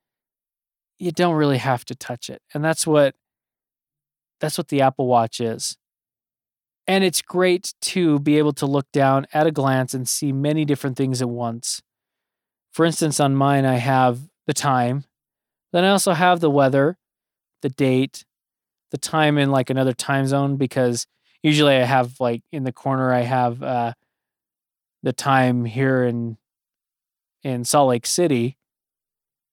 you 0.99 1.11
don't 1.11 1.35
really 1.35 1.57
have 1.57 1.85
to 1.85 1.95
touch 1.95 2.29
it. 2.29 2.41
And 2.53 2.63
that's 2.63 2.85
what 2.85 3.15
that's 4.39 4.57
what 4.57 4.67
the 4.67 4.81
Apple 4.81 5.07
Watch 5.07 5.39
is. 5.39 5.77
And 6.87 7.03
it's 7.03 7.21
great 7.21 7.73
to 7.81 8.19
be 8.19 8.37
able 8.37 8.53
to 8.53 8.65
look 8.65 8.91
down 8.91 9.25
at 9.33 9.47
a 9.47 9.51
glance 9.51 9.93
and 9.93 10.07
see 10.07 10.31
many 10.31 10.65
different 10.65 10.97
things 10.97 11.21
at 11.21 11.29
once. 11.29 11.81
For 12.75 12.83
instance, 12.83 13.21
on 13.21 13.37
mine, 13.37 13.63
I 13.63 13.75
have 13.75 14.19
the 14.47 14.53
time. 14.53 15.05
Then 15.71 15.85
I 15.85 15.91
also 15.91 16.11
have 16.11 16.41
the 16.41 16.49
weather, 16.49 16.97
the 17.61 17.69
date, 17.69 18.25
the 18.91 18.97
time 18.97 19.37
in 19.37 19.49
like 19.49 19.69
another 19.69 19.93
time 19.93 20.27
zone 20.27 20.57
because 20.57 21.07
usually 21.41 21.73
I 21.73 21.85
have 21.85 22.19
like 22.19 22.43
in 22.51 22.65
the 22.65 22.73
corner 22.73 23.13
I 23.13 23.21
have 23.21 23.63
uh, 23.63 23.93
the 25.03 25.13
time 25.13 25.63
here 25.63 26.03
in 26.03 26.37
in 27.43 27.63
Salt 27.63 27.87
Lake 27.87 28.05
City 28.05 28.57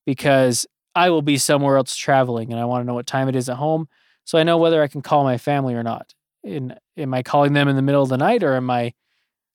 because 0.04 0.66
I 0.96 1.10
will 1.10 1.22
be 1.22 1.38
somewhere 1.38 1.76
else 1.76 1.94
traveling 1.94 2.50
and 2.50 2.60
I 2.60 2.64
want 2.64 2.82
to 2.82 2.86
know 2.88 2.94
what 2.94 3.06
time 3.06 3.28
it 3.28 3.36
is 3.36 3.48
at 3.48 3.56
home 3.56 3.86
so 4.24 4.36
I 4.36 4.42
know 4.42 4.58
whether 4.58 4.82
I 4.82 4.88
can 4.88 5.00
call 5.00 5.22
my 5.22 5.38
family 5.38 5.74
or 5.74 5.84
not. 5.84 6.12
In 6.42 6.74
am 6.96 7.14
I 7.14 7.22
calling 7.22 7.52
them 7.52 7.68
in 7.68 7.76
the 7.76 7.82
middle 7.82 8.02
of 8.02 8.08
the 8.08 8.18
night 8.18 8.42
or 8.42 8.56
am 8.56 8.68
I 8.68 8.94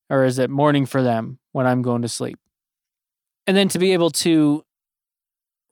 or 0.09 0.23
is 0.23 0.39
it 0.39 0.49
morning 0.49 0.85
for 0.85 1.03
them 1.03 1.39
when 1.51 1.67
I'm 1.67 1.81
going 1.81 2.03
to 2.03 2.07
sleep? 2.07 2.39
And 3.47 3.55
then 3.55 3.69
to 3.69 3.79
be 3.79 3.93
able 3.93 4.11
to 4.11 4.63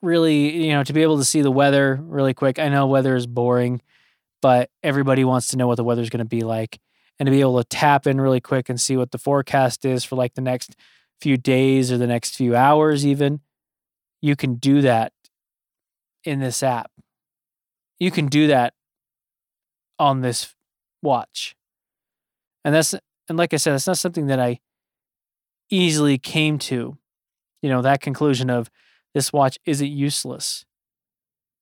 really, 0.01 0.65
you 0.65 0.73
know, 0.73 0.83
to 0.83 0.93
be 0.93 1.01
able 1.01 1.17
to 1.17 1.25
see 1.25 1.41
the 1.41 1.51
weather 1.51 1.99
really 2.01 2.33
quick. 2.33 2.59
I 2.59 2.69
know 2.69 2.87
weather 2.87 3.15
is 3.15 3.27
boring, 3.27 3.81
but 4.41 4.69
everybody 4.83 5.23
wants 5.23 5.49
to 5.49 5.57
know 5.57 5.67
what 5.67 5.75
the 5.75 5.83
weather's 5.83 6.09
going 6.09 6.19
to 6.19 6.25
be 6.25 6.41
like 6.41 6.79
and 7.19 7.27
to 7.27 7.31
be 7.31 7.41
able 7.41 7.61
to 7.61 7.67
tap 7.67 8.07
in 8.07 8.21
really 8.21 8.41
quick 8.41 8.69
and 8.69 8.79
see 8.79 8.97
what 8.97 9.11
the 9.11 9.17
forecast 9.17 9.85
is 9.85 10.03
for 10.03 10.15
like 10.15 10.35
the 10.35 10.41
next 10.41 10.75
few 11.19 11.37
days 11.37 11.91
or 11.91 11.97
the 11.97 12.07
next 12.07 12.35
few 12.35 12.55
hours 12.55 13.05
even. 13.05 13.41
You 14.21 14.35
can 14.35 14.55
do 14.55 14.81
that 14.81 15.13
in 16.23 16.39
this 16.39 16.63
app. 16.63 16.91
You 17.99 18.11
can 18.11 18.27
do 18.27 18.47
that 18.47 18.73
on 19.97 20.21
this 20.21 20.53
watch. 21.01 21.55
And 22.63 22.73
that's 22.73 22.93
and 23.27 23.37
like 23.37 23.53
I 23.53 23.57
said, 23.57 23.73
that's 23.73 23.87
not 23.87 23.97
something 23.97 24.27
that 24.27 24.39
I 24.39 24.59
easily 25.69 26.17
came 26.17 26.59
to, 26.59 26.97
you 27.65 27.71
know, 27.71 27.81
that 27.81 27.99
conclusion 27.99 28.51
of 28.51 28.69
this 29.15 29.33
watch 29.33 29.57
isn't 29.65 29.87
useless. 29.87 30.65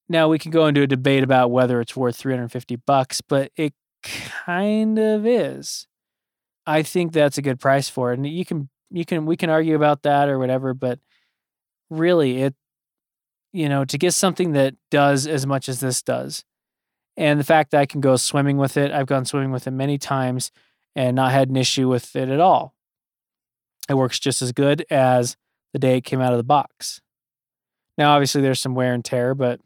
Now 0.09 0.27
we 0.27 0.37
can 0.37 0.51
go 0.51 0.67
into 0.67 0.81
a 0.81 0.87
debate 0.87 1.23
about 1.23 1.49
whether 1.49 1.79
it's 1.79 1.95
worth 1.95 2.17
350 2.17 2.75
bucks, 2.75 3.21
but 3.21 3.53
it 3.55 3.73
kind 4.03 4.99
of 4.99 5.25
is. 5.25 5.87
I 6.67 6.83
think 6.83 7.13
that's 7.13 7.37
a 7.37 7.41
good 7.41 7.57
price 7.57 7.87
for 7.87 8.11
it. 8.11 8.19
And 8.19 8.27
you 8.27 8.43
can 8.43 8.67
you 8.91 9.05
can 9.05 9.25
we 9.25 9.37
can 9.37 9.49
argue 9.49 9.77
about 9.77 10.03
that 10.03 10.27
or 10.27 10.37
whatever, 10.37 10.73
but 10.73 10.99
really 11.89 12.41
it 12.41 12.53
you 13.53 13.69
know, 13.69 13.85
to 13.85 13.97
get 13.97 14.13
something 14.13 14.51
that 14.51 14.75
does 14.91 15.25
as 15.25 15.47
much 15.47 15.69
as 15.69 15.79
this 15.79 16.01
does 16.01 16.43
and 17.15 17.39
the 17.39 17.45
fact 17.45 17.71
that 17.71 17.79
I 17.79 17.85
can 17.85 18.01
go 18.01 18.17
swimming 18.17 18.57
with 18.57 18.75
it, 18.75 18.91
I've 18.91 19.05
gone 19.05 19.23
swimming 19.23 19.51
with 19.51 19.67
it 19.67 19.71
many 19.71 19.97
times 19.97 20.51
and 20.97 21.15
not 21.15 21.31
had 21.31 21.47
an 21.47 21.55
issue 21.55 21.87
with 21.87 22.13
it 22.13 22.27
at 22.27 22.41
all. 22.41 22.75
It 23.87 23.93
works 23.93 24.19
just 24.19 24.41
as 24.41 24.51
good 24.51 24.85
as 24.89 25.37
the 25.73 25.79
day 25.79 25.97
it 25.97 26.05
came 26.05 26.21
out 26.21 26.31
of 26.31 26.37
the 26.37 26.43
box. 26.43 27.01
Now, 27.97 28.13
obviously, 28.13 28.41
there's 28.41 28.61
some 28.61 28.75
wear 28.75 28.93
and 28.93 29.03
tear, 29.03 29.35
but 29.35 29.59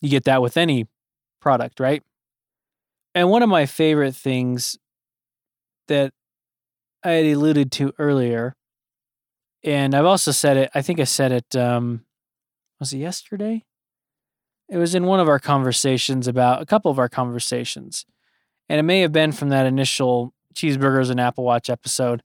you 0.00 0.10
get 0.10 0.24
that 0.24 0.42
with 0.42 0.56
any 0.56 0.88
product, 1.40 1.78
right? 1.78 2.02
And 3.14 3.30
one 3.30 3.42
of 3.42 3.48
my 3.48 3.66
favorite 3.66 4.14
things 4.14 4.76
that 5.88 6.12
I 7.02 7.10
had 7.10 7.26
alluded 7.26 7.70
to 7.72 7.92
earlier, 7.98 8.56
and 9.62 9.94
I've 9.94 10.04
also 10.04 10.32
said 10.32 10.56
it, 10.56 10.70
I 10.74 10.82
think 10.82 11.00
I 11.00 11.04
said 11.04 11.32
it, 11.32 11.56
um, 11.56 12.04
was 12.80 12.92
it 12.92 12.98
yesterday? 12.98 13.64
It 14.68 14.78
was 14.78 14.94
in 14.94 15.04
one 15.04 15.20
of 15.20 15.28
our 15.28 15.38
conversations 15.38 16.26
about 16.26 16.62
a 16.62 16.66
couple 16.66 16.90
of 16.90 16.98
our 16.98 17.08
conversations. 17.08 18.06
And 18.68 18.80
it 18.80 18.82
may 18.82 19.00
have 19.00 19.12
been 19.12 19.32
from 19.32 19.50
that 19.50 19.66
initial 19.66 20.32
cheeseburgers 20.54 21.10
and 21.10 21.20
Apple 21.20 21.44
Watch 21.44 21.68
episode, 21.68 22.22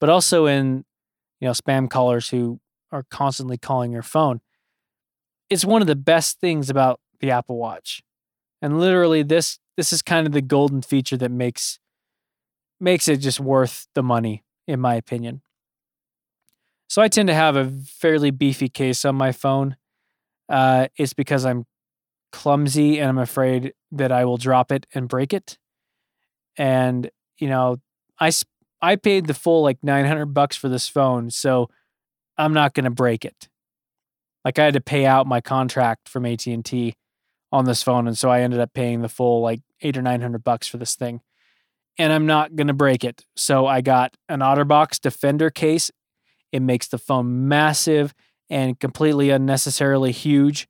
but 0.00 0.10
also 0.10 0.46
in, 0.46 0.84
you 1.40 1.46
know, 1.46 1.52
spam 1.52 1.88
callers 1.90 2.28
who 2.30 2.60
are 2.92 3.04
constantly 3.10 3.58
calling 3.58 3.92
your 3.92 4.02
phone. 4.02 4.40
It's 5.50 5.64
one 5.64 5.82
of 5.82 5.88
the 5.88 5.96
best 5.96 6.40
things 6.40 6.70
about 6.70 7.00
the 7.20 7.30
Apple 7.30 7.56
Watch. 7.56 8.02
And 8.62 8.80
literally 8.80 9.22
this 9.22 9.58
this 9.76 9.92
is 9.92 10.02
kind 10.02 10.26
of 10.26 10.32
the 10.32 10.42
golden 10.42 10.82
feature 10.82 11.16
that 11.18 11.30
makes 11.30 11.78
makes 12.80 13.08
it 13.08 13.18
just 13.18 13.40
worth 13.40 13.86
the 13.94 14.02
money 14.02 14.44
in 14.66 14.80
my 14.80 14.94
opinion. 14.94 15.42
So 16.88 17.02
I 17.02 17.08
tend 17.08 17.28
to 17.28 17.34
have 17.34 17.56
a 17.56 17.70
fairly 17.86 18.30
beefy 18.30 18.68
case 18.68 19.04
on 19.04 19.16
my 19.16 19.32
phone. 19.32 19.76
Uh, 20.48 20.88
it's 20.96 21.12
because 21.14 21.44
I'm 21.44 21.66
clumsy 22.32 22.98
and 22.98 23.08
I'm 23.08 23.18
afraid 23.18 23.74
that 23.92 24.12
I 24.12 24.24
will 24.24 24.36
drop 24.36 24.70
it 24.72 24.86
and 24.94 25.08
break 25.08 25.32
it. 25.32 25.58
and 26.56 27.10
you 27.38 27.48
know, 27.48 27.78
I 28.18 28.30
I 28.80 28.96
paid 28.96 29.26
the 29.26 29.34
full 29.34 29.62
like 29.62 29.78
900 29.82 30.26
bucks 30.26 30.56
for 30.56 30.68
this 30.68 30.88
phone, 30.88 31.30
so 31.30 31.68
I'm 32.36 32.52
not 32.52 32.74
going 32.74 32.84
to 32.84 32.90
break 32.90 33.24
it. 33.24 33.48
Like 34.44 34.58
I 34.58 34.64
had 34.64 34.74
to 34.74 34.80
pay 34.80 35.06
out 35.06 35.26
my 35.26 35.40
contract 35.40 36.08
from 36.08 36.26
AT&T 36.26 36.94
on 37.52 37.64
this 37.64 37.82
phone 37.82 38.06
and 38.06 38.18
so 38.18 38.28
I 38.28 38.40
ended 38.40 38.60
up 38.60 38.74
paying 38.74 39.02
the 39.02 39.08
full 39.08 39.40
like 39.40 39.60
8 39.82 39.96
or 39.96 40.02
900 40.02 40.44
bucks 40.44 40.68
for 40.68 40.76
this 40.76 40.94
thing. 40.94 41.20
And 41.98 42.12
I'm 42.12 42.26
not 42.26 42.54
going 42.54 42.66
to 42.66 42.74
break 42.74 43.04
it. 43.04 43.24
So 43.36 43.66
I 43.66 43.80
got 43.80 44.16
an 44.28 44.40
OtterBox 44.40 45.00
Defender 45.00 45.50
case. 45.50 45.90
It 46.52 46.60
makes 46.60 46.88
the 46.88 46.98
phone 46.98 47.48
massive 47.48 48.14
and 48.50 48.78
completely 48.78 49.30
unnecessarily 49.30 50.12
huge, 50.12 50.68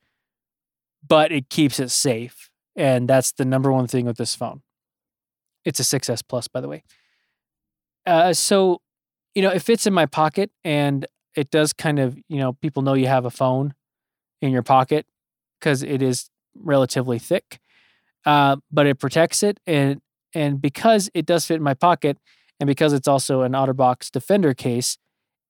but 1.07 1.33
it 1.33 1.51
keeps 1.51 1.81
it 1.81 1.91
safe. 1.91 2.51
And 2.77 3.09
that's 3.09 3.33
the 3.33 3.45
number 3.45 3.73
one 3.73 3.87
thing 3.87 4.07
with 4.07 4.17
this 4.17 4.35
phone. 4.35 4.63
It's 5.65 5.81
a 5.81 5.83
6S 5.83 6.23
Plus, 6.27 6.47
by 6.49 6.61
the 6.61 6.69
way. 6.69 6.85
Uh, 8.07 8.33
so, 8.33 8.81
you 9.35 9.43
know, 9.43 9.51
it 9.51 9.61
fits 9.61 9.87
in 9.87 9.93
my 9.93 10.07
pocket 10.07 10.51
and 10.65 11.07
it 11.35 11.51
does 11.51 11.73
kind 11.73 11.99
of, 11.99 12.17
you 12.29 12.39
know, 12.39 12.55
people 12.55 12.83
know 12.83 12.95
you 12.95 13.09
have 13.09 13.25
a 13.25 13.31
phone 13.31 13.75
in 14.41 14.51
your 14.51 14.63
pocket 14.63 15.07
because 15.59 15.83
it 15.83 16.03
is 16.03 16.31
relatively 16.55 17.19
thick, 17.19 17.61
uh, 18.25 18.57
but 18.71 18.87
it 18.87 18.99
protects 18.99 19.43
it. 19.43 19.59
And, 19.67 20.01
and 20.35 20.61
because 20.61 21.11
it 21.15 21.27
does 21.27 21.47
fit 21.47 21.57
in 21.57 21.63
my 21.63 21.75
pocket 21.75 22.19
and 22.61 22.67
because 22.67 22.93
it's 22.93 23.09
also 23.09 23.43
an 23.43 23.53
OtterBox 23.53 24.11
Defender 24.11 24.55
case, 24.55 24.99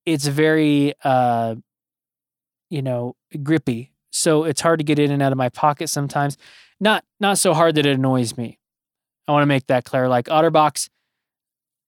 it's 0.05 0.27
very, 0.27 0.95
uh, 1.05 1.57
you 2.71 2.83
know, 2.83 3.15
grippy. 3.43 3.93
So 4.11 4.45
it's 4.45 4.61
hard 4.61 4.79
to 4.79 4.85
get 4.85 4.99
in 4.99 5.11
and 5.11 5.23
out 5.23 5.33
of 5.33 5.39
my 5.39 5.49
pocket 5.49 5.89
sometimes. 5.89 6.37
Not 6.81 7.05
not 7.21 7.39
so 7.39 7.55
hard 7.55 7.75
that 7.77 7.87
it 7.87 7.97
annoys 7.97 8.37
me. 8.37 8.59
I 9.29 9.33
want 9.33 9.43
to 9.43 9.47
make 9.47 9.67
that 9.67 9.85
clear. 9.85 10.09
Like 10.09 10.27
OtterBox, 10.27 10.89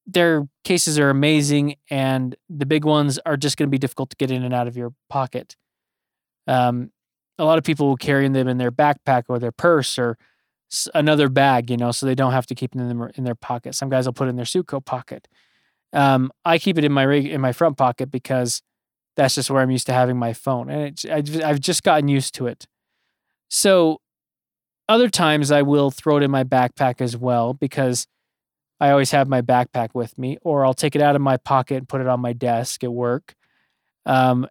their 0.08 0.48
cases 0.64 0.98
are 0.98 1.10
amazing, 1.10 1.76
and 1.90 2.34
the 2.48 2.64
big 2.64 2.84
ones 2.84 3.18
are 3.26 3.36
just 3.36 3.58
going 3.58 3.68
to 3.68 3.70
be 3.70 3.78
difficult 3.78 4.08
to 4.10 4.16
get 4.16 4.30
in 4.30 4.42
and 4.42 4.54
out 4.54 4.66
of 4.66 4.76
your 4.76 4.94
pocket. 5.10 5.54
Um, 6.46 6.90
a 7.38 7.44
lot 7.44 7.58
of 7.58 7.64
people 7.64 7.86
will 7.86 7.96
carry 7.96 8.26
them 8.26 8.48
in 8.48 8.56
their 8.56 8.72
backpack 8.72 9.24
or 9.28 9.38
their 9.38 9.52
purse 9.52 9.98
or 9.98 10.16
another 10.94 11.28
bag, 11.28 11.70
you 11.70 11.76
know, 11.76 11.92
so 11.92 12.06
they 12.06 12.14
don't 12.14 12.32
have 12.32 12.46
to 12.46 12.54
keep 12.54 12.72
them 12.72 13.10
in 13.14 13.24
their 13.24 13.34
pocket. 13.34 13.74
Some 13.74 13.90
guys 13.90 14.06
will 14.06 14.14
put 14.14 14.28
it 14.28 14.30
in 14.30 14.36
their 14.36 14.46
suit 14.46 14.66
coat 14.66 14.86
pocket. 14.86 15.28
Um, 15.92 16.32
I 16.44 16.58
keep 16.58 16.78
it 16.78 16.84
in 16.84 16.92
my 16.92 17.02
rig, 17.02 17.26
in 17.26 17.40
my 17.40 17.52
front 17.52 17.76
pocket 17.76 18.10
because 18.10 18.62
that's 19.16 19.34
just 19.34 19.50
where 19.50 19.62
I'm 19.62 19.70
used 19.70 19.86
to 19.86 19.92
having 19.92 20.16
my 20.16 20.32
phone, 20.32 20.70
and 20.70 20.98
I've 21.10 21.60
just 21.60 21.82
gotten 21.82 22.08
used 22.08 22.34
to 22.36 22.46
it. 22.46 22.66
So 23.48 24.00
other 24.88 25.08
times 25.10 25.50
I 25.50 25.62
will 25.62 25.90
throw 25.90 26.16
it 26.16 26.22
in 26.22 26.30
my 26.30 26.44
backpack 26.44 27.00
as 27.00 27.16
well 27.16 27.52
because 27.52 28.06
I 28.80 28.90
always 28.90 29.10
have 29.10 29.28
my 29.28 29.42
backpack 29.42 29.90
with 29.94 30.16
me, 30.18 30.38
or 30.42 30.64
I'll 30.64 30.74
take 30.74 30.94
it 30.94 31.02
out 31.02 31.16
of 31.16 31.22
my 31.22 31.36
pocket 31.36 31.76
and 31.76 31.88
put 31.88 32.00
it 32.00 32.06
on 32.06 32.20
my 32.20 32.32
desk 32.32 32.84
at 32.84 32.92
work. 32.92 33.34
Um, 34.06 34.46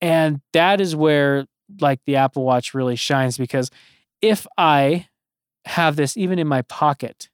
and 0.00 0.40
that 0.52 0.80
is 0.80 0.94
where 0.94 1.46
like 1.80 2.00
the 2.06 2.16
Apple 2.16 2.44
Watch 2.44 2.74
really 2.74 2.96
shines 2.96 3.36
because 3.36 3.70
if 4.22 4.46
I 4.56 5.08
have 5.64 5.96
this 5.96 6.16
even 6.16 6.38
in 6.38 6.46
my 6.46 6.62
pocket 6.62 7.28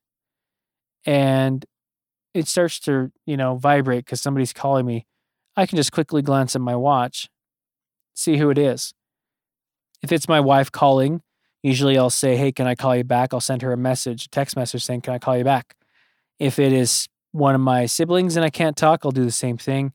and 1.04 1.64
it 2.32 2.48
starts 2.48 2.80
to, 2.80 3.12
you 3.26 3.36
know, 3.36 3.56
vibrate 3.56 4.06
because 4.06 4.22
somebody's 4.22 4.54
calling 4.54 4.86
me, 4.86 5.06
I 5.56 5.66
can 5.66 5.76
just 5.76 5.92
quickly 5.92 6.22
glance 6.22 6.56
at 6.56 6.62
my 6.62 6.74
watch, 6.74 7.28
see 8.14 8.38
who 8.38 8.48
it 8.48 8.56
is. 8.56 8.94
If 10.02 10.10
it's 10.10 10.28
my 10.28 10.40
wife 10.40 10.72
calling, 10.72 11.22
Usually 11.62 11.96
I'll 11.96 12.10
say, 12.10 12.36
Hey, 12.36 12.52
can 12.52 12.66
I 12.66 12.74
call 12.74 12.96
you 12.96 13.04
back? 13.04 13.32
I'll 13.32 13.40
send 13.40 13.62
her 13.62 13.72
a 13.72 13.76
message, 13.76 14.26
a 14.26 14.28
text 14.28 14.56
message 14.56 14.84
saying, 14.84 15.02
Can 15.02 15.14
I 15.14 15.18
call 15.18 15.36
you 15.36 15.44
back? 15.44 15.74
If 16.42 16.58
it 16.58 16.72
is 16.72 17.08
one 17.30 17.54
of 17.54 17.60
my 17.60 17.86
siblings 17.86 18.34
and 18.34 18.44
I 18.44 18.50
can't 18.50 18.76
talk, 18.76 19.02
I'll 19.04 19.12
do 19.12 19.24
the 19.24 19.30
same 19.30 19.56
thing. 19.56 19.92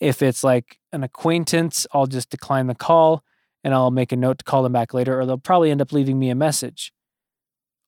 If 0.00 0.22
it's 0.22 0.42
like 0.42 0.78
an 0.90 1.02
acquaintance, 1.02 1.86
I'll 1.92 2.06
just 2.06 2.30
decline 2.30 2.66
the 2.66 2.74
call 2.74 3.22
and 3.62 3.74
I'll 3.74 3.90
make 3.90 4.10
a 4.10 4.16
note 4.16 4.38
to 4.38 4.44
call 4.46 4.62
them 4.62 4.72
back 4.72 4.94
later, 4.94 5.20
or 5.20 5.26
they'll 5.26 5.36
probably 5.36 5.70
end 5.70 5.82
up 5.82 5.92
leaving 5.92 6.18
me 6.18 6.30
a 6.30 6.34
message. 6.34 6.94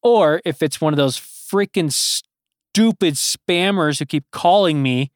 Or 0.02 0.42
if 0.44 0.62
it's 0.62 0.82
one 0.82 0.92
of 0.92 0.98
those 0.98 1.16
freaking 1.18 1.90
stupid 1.90 3.14
spammers 3.14 4.00
who 4.00 4.04
keep 4.04 4.30
calling 4.30 4.82
me, 4.82 5.10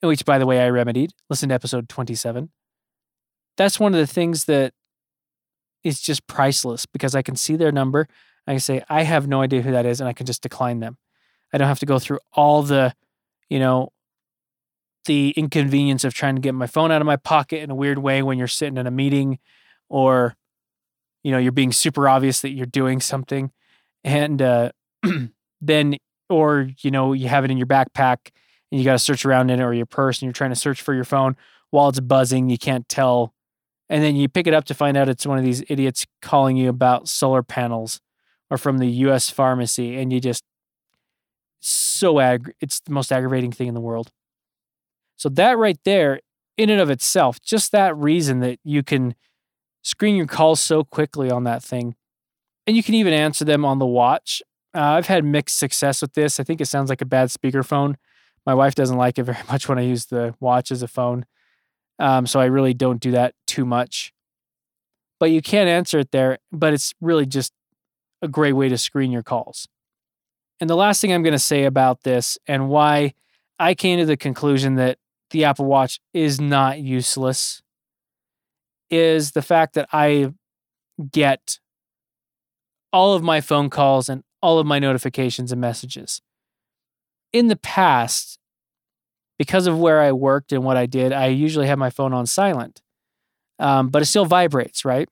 which 0.00 0.24
by 0.24 0.38
the 0.38 0.46
way 0.46 0.60
I 0.60 0.68
remedied, 0.68 1.10
listen 1.28 1.48
to 1.48 1.56
episode 1.56 1.88
27. 1.88 2.50
That's 3.56 3.80
one 3.80 3.92
of 3.92 3.98
the 3.98 4.06
things 4.06 4.44
that 4.44 4.74
is 5.82 6.00
just 6.00 6.28
priceless 6.28 6.86
because 6.86 7.16
I 7.16 7.22
can 7.22 7.34
see 7.34 7.56
their 7.56 7.72
number. 7.72 8.06
I 8.46 8.52
can 8.52 8.60
say, 8.60 8.84
I 8.88 9.02
have 9.02 9.26
no 9.26 9.42
idea 9.42 9.62
who 9.62 9.72
that 9.72 9.86
is, 9.86 10.00
and 10.00 10.08
I 10.08 10.12
can 10.12 10.24
just 10.24 10.42
decline 10.42 10.78
them. 10.78 10.98
I 11.52 11.58
don't 11.58 11.68
have 11.68 11.78
to 11.80 11.86
go 11.86 11.98
through 11.98 12.18
all 12.32 12.62
the, 12.62 12.94
you 13.48 13.58
know, 13.58 13.92
the 15.06 15.30
inconvenience 15.30 16.04
of 16.04 16.14
trying 16.14 16.34
to 16.34 16.40
get 16.40 16.54
my 16.54 16.66
phone 16.66 16.90
out 16.90 17.00
of 17.00 17.06
my 17.06 17.16
pocket 17.16 17.62
in 17.62 17.70
a 17.70 17.74
weird 17.74 17.98
way 17.98 18.22
when 18.22 18.38
you're 18.38 18.48
sitting 18.48 18.76
in 18.76 18.86
a 18.86 18.90
meeting 18.90 19.38
or, 19.88 20.34
you 21.22 21.30
know, 21.30 21.38
you're 21.38 21.52
being 21.52 21.72
super 21.72 22.08
obvious 22.08 22.40
that 22.40 22.50
you're 22.50 22.66
doing 22.66 23.00
something. 23.00 23.52
And 24.02 24.42
uh, 24.42 24.72
then, 25.60 25.96
or, 26.28 26.70
you 26.80 26.90
know, 26.90 27.12
you 27.12 27.28
have 27.28 27.44
it 27.44 27.50
in 27.50 27.56
your 27.56 27.68
backpack 27.68 28.30
and 28.70 28.80
you 28.80 28.84
got 28.84 28.92
to 28.92 28.98
search 28.98 29.24
around 29.24 29.50
in 29.50 29.60
it 29.60 29.62
or 29.62 29.72
your 29.72 29.86
purse 29.86 30.18
and 30.18 30.26
you're 30.26 30.32
trying 30.32 30.50
to 30.50 30.56
search 30.56 30.82
for 30.82 30.92
your 30.92 31.04
phone 31.04 31.36
while 31.70 31.88
it's 31.88 32.00
buzzing. 32.00 32.50
You 32.50 32.58
can't 32.58 32.88
tell 32.88 33.32
and 33.88 34.02
then 34.02 34.16
you 34.16 34.28
pick 34.28 34.46
it 34.46 34.54
up 34.54 34.64
to 34.64 34.74
find 34.74 34.96
out 34.96 35.08
it's 35.08 35.26
one 35.26 35.38
of 35.38 35.44
these 35.44 35.62
idiots 35.68 36.06
calling 36.20 36.56
you 36.56 36.68
about 36.68 37.08
solar 37.08 37.42
panels 37.42 38.00
or 38.50 38.58
from 38.58 38.78
the 38.78 38.88
US 38.88 39.30
pharmacy 39.30 39.96
and 39.96 40.12
you 40.12 40.20
just 40.20 40.42
so 41.66 42.20
ag 42.20 42.52
it's 42.60 42.80
the 42.80 42.92
most 42.92 43.10
aggravating 43.10 43.52
thing 43.52 43.68
in 43.68 43.74
the 43.74 43.80
world. 43.80 44.12
So 45.16 45.28
that 45.30 45.58
right 45.58 45.78
there 45.84 46.20
in 46.56 46.70
and 46.70 46.80
of 46.80 46.90
itself, 46.90 47.40
just 47.40 47.72
that 47.72 47.96
reason 47.96 48.40
that 48.40 48.58
you 48.64 48.82
can 48.82 49.14
screen 49.82 50.16
your 50.16 50.26
calls 50.26 50.60
so 50.60 50.84
quickly 50.84 51.30
on 51.30 51.44
that 51.44 51.62
thing 51.62 51.94
and 52.66 52.76
you 52.76 52.82
can 52.82 52.94
even 52.94 53.12
answer 53.12 53.44
them 53.44 53.64
on 53.64 53.78
the 53.78 53.86
watch. 53.86 54.42
Uh, 54.74 54.80
I've 54.80 55.06
had 55.06 55.24
mixed 55.24 55.58
success 55.58 56.02
with 56.02 56.14
this. 56.14 56.38
I 56.38 56.44
think 56.44 56.60
it 56.60 56.66
sounds 56.66 56.90
like 56.90 57.00
a 57.00 57.06
bad 57.06 57.28
speakerphone. 57.28 57.94
My 58.44 58.54
wife 58.54 58.74
doesn't 58.74 58.96
like 58.96 59.18
it 59.18 59.24
very 59.24 59.38
much 59.50 59.68
when 59.68 59.78
I 59.78 59.82
use 59.82 60.06
the 60.06 60.34
watch 60.40 60.70
as 60.70 60.82
a 60.82 60.88
phone. 60.88 61.26
Um, 61.98 62.26
so 62.26 62.40
I 62.40 62.46
really 62.46 62.74
don't 62.74 63.00
do 63.00 63.10
that 63.12 63.34
too 63.46 63.64
much. 63.64 64.12
But 65.18 65.30
you 65.30 65.40
can 65.40 65.66
answer 65.66 65.98
it 65.98 66.10
there, 66.10 66.38
but 66.52 66.74
it's 66.74 66.92
really 67.00 67.24
just 67.24 67.52
a 68.20 68.28
great 68.28 68.52
way 68.52 68.68
to 68.68 68.76
screen 68.76 69.10
your 69.10 69.22
calls. 69.22 69.66
And 70.60 70.70
the 70.70 70.76
last 70.76 71.00
thing 71.00 71.12
I'm 71.12 71.22
going 71.22 71.32
to 71.32 71.38
say 71.38 71.64
about 71.64 72.02
this 72.02 72.38
and 72.46 72.68
why 72.68 73.14
I 73.58 73.74
came 73.74 73.98
to 73.98 74.06
the 74.06 74.16
conclusion 74.16 74.76
that 74.76 74.98
the 75.30 75.44
Apple 75.44 75.66
Watch 75.66 76.00
is 76.14 76.40
not 76.40 76.78
useless 76.78 77.62
is 78.90 79.32
the 79.32 79.42
fact 79.42 79.74
that 79.74 79.88
I 79.92 80.32
get 81.10 81.58
all 82.92 83.14
of 83.14 83.22
my 83.22 83.40
phone 83.40 83.68
calls 83.68 84.08
and 84.08 84.22
all 84.40 84.58
of 84.58 84.66
my 84.66 84.78
notifications 84.78 85.52
and 85.52 85.60
messages. 85.60 86.22
In 87.32 87.48
the 87.48 87.56
past, 87.56 88.38
because 89.38 89.66
of 89.66 89.78
where 89.78 90.00
I 90.00 90.12
worked 90.12 90.52
and 90.52 90.64
what 90.64 90.76
I 90.76 90.86
did, 90.86 91.12
I 91.12 91.26
usually 91.26 91.66
had 91.66 91.78
my 91.78 91.90
phone 91.90 92.14
on 92.14 92.26
silent, 92.26 92.80
um, 93.58 93.88
but 93.88 94.00
it 94.00 94.06
still 94.06 94.24
vibrates, 94.24 94.84
right? 94.84 95.08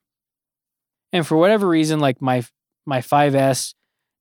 And 1.11 1.27
for 1.27 1.37
whatever 1.37 1.67
reason, 1.67 1.99
like 1.99 2.21
my 2.21 2.43
my 2.85 3.01
5S 3.01 3.73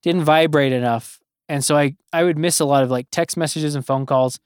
didn't 0.04 0.24
vibrate 0.24 0.72
enough, 0.72 1.18
and 1.48 1.64
so 1.64 1.76
I 1.76 1.96
I 2.12 2.24
would 2.24 2.36
miss 2.36 2.60
a 2.60 2.66
lot 2.66 2.82
of 2.82 2.90
like 2.90 3.06
text 3.10 3.38
messages 3.38 3.74
and 3.74 3.84
phone 3.84 4.04
calls, 4.04 4.38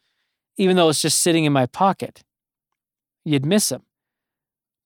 even 0.56 0.76
though 0.76 0.88
it's 0.88 1.02
just 1.02 1.20
sitting 1.20 1.44
in 1.44 1.52
my 1.52 1.66
pocket. 1.66 2.22
You'd 3.24 3.44
miss 3.44 3.68
them. 3.68 3.82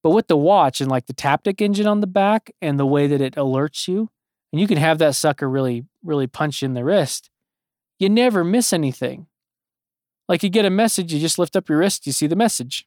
But 0.03 0.11
with 0.11 0.29
the 0.29 0.37
watch 0.37 0.81
and 0.81 0.91
like 0.91 1.07
the 1.07 1.15
Taptic 1.15 1.61
engine 1.61 1.87
on 1.87 2.01
the 2.01 2.07
back 2.07 2.51
and 2.61 2.81
the 2.81 2.87
way 2.87 3.07
that 3.07 3.21
it 3.21 3.35
alerts 3.35 3.87
you, 3.87 4.09
and 4.51 4.61
you 4.61 4.67
can 4.67 4.79
have 4.79 4.99
that 4.99 5.15
sucker 5.15 5.49
really 5.49 5.85
really 6.03 6.27
punch 6.27 6.63
in 6.63 6.73
the 6.73 6.85
wrist, 6.85 7.29
you 7.99 8.09
never 8.09 8.43
miss 8.43 8.73
anything. 8.73 9.27
Like 10.27 10.43
you 10.43 10.49
get 10.49 10.65
a 10.65 10.71
message, 10.71 11.13
you 11.13 11.21
just 11.21 11.39
lift 11.39 11.55
up 11.55 11.69
your 11.69 11.79
wrist, 11.79 12.07
you 12.07 12.13
see 12.13 12.27
the 12.27 12.35
message. 12.35 12.87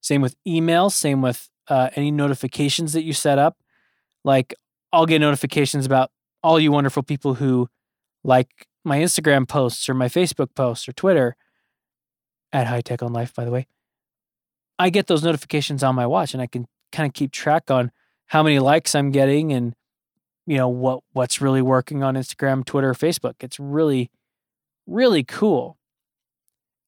Same 0.00 0.22
with 0.22 0.34
email, 0.46 0.88
same 0.88 1.20
with 1.20 1.50
uh, 1.68 1.90
any 1.94 2.10
notifications 2.10 2.94
that 2.94 3.02
you 3.02 3.12
set 3.12 3.38
up. 3.38 3.58
Like 4.24 4.54
I'll 4.94 5.04
get 5.04 5.20
notifications 5.20 5.84
about 5.84 6.10
all 6.42 6.58
you 6.58 6.72
wonderful 6.72 7.02
people 7.02 7.34
who 7.34 7.68
like 8.24 8.66
my 8.84 8.98
Instagram 8.98 9.46
posts 9.46 9.88
or 9.88 9.94
my 9.94 10.08
Facebook 10.08 10.54
posts 10.54 10.88
or 10.88 10.92
Twitter 10.92 11.36
at 12.52 12.66
High 12.66 12.80
Tech 12.80 13.02
on 13.02 13.12
Life, 13.12 13.34
by 13.34 13.44
the 13.44 13.50
way. 13.50 13.66
I 14.78 14.90
get 14.90 15.06
those 15.06 15.22
notifications 15.22 15.82
on 15.82 15.94
my 15.94 16.06
watch 16.06 16.32
and 16.32 16.42
I 16.42 16.46
can 16.46 16.66
kind 16.92 17.06
of 17.06 17.12
keep 17.12 17.32
track 17.32 17.70
on 17.70 17.90
how 18.26 18.42
many 18.42 18.58
likes 18.58 18.94
I'm 18.94 19.10
getting 19.10 19.52
and 19.52 19.74
you 20.46 20.56
know 20.56 20.68
what 20.68 21.00
what's 21.12 21.40
really 21.40 21.62
working 21.62 22.02
on 22.02 22.14
Instagram, 22.14 22.64
Twitter, 22.64 22.92
Facebook. 22.94 23.34
It's 23.40 23.60
really 23.60 24.10
really 24.86 25.22
cool. 25.22 25.78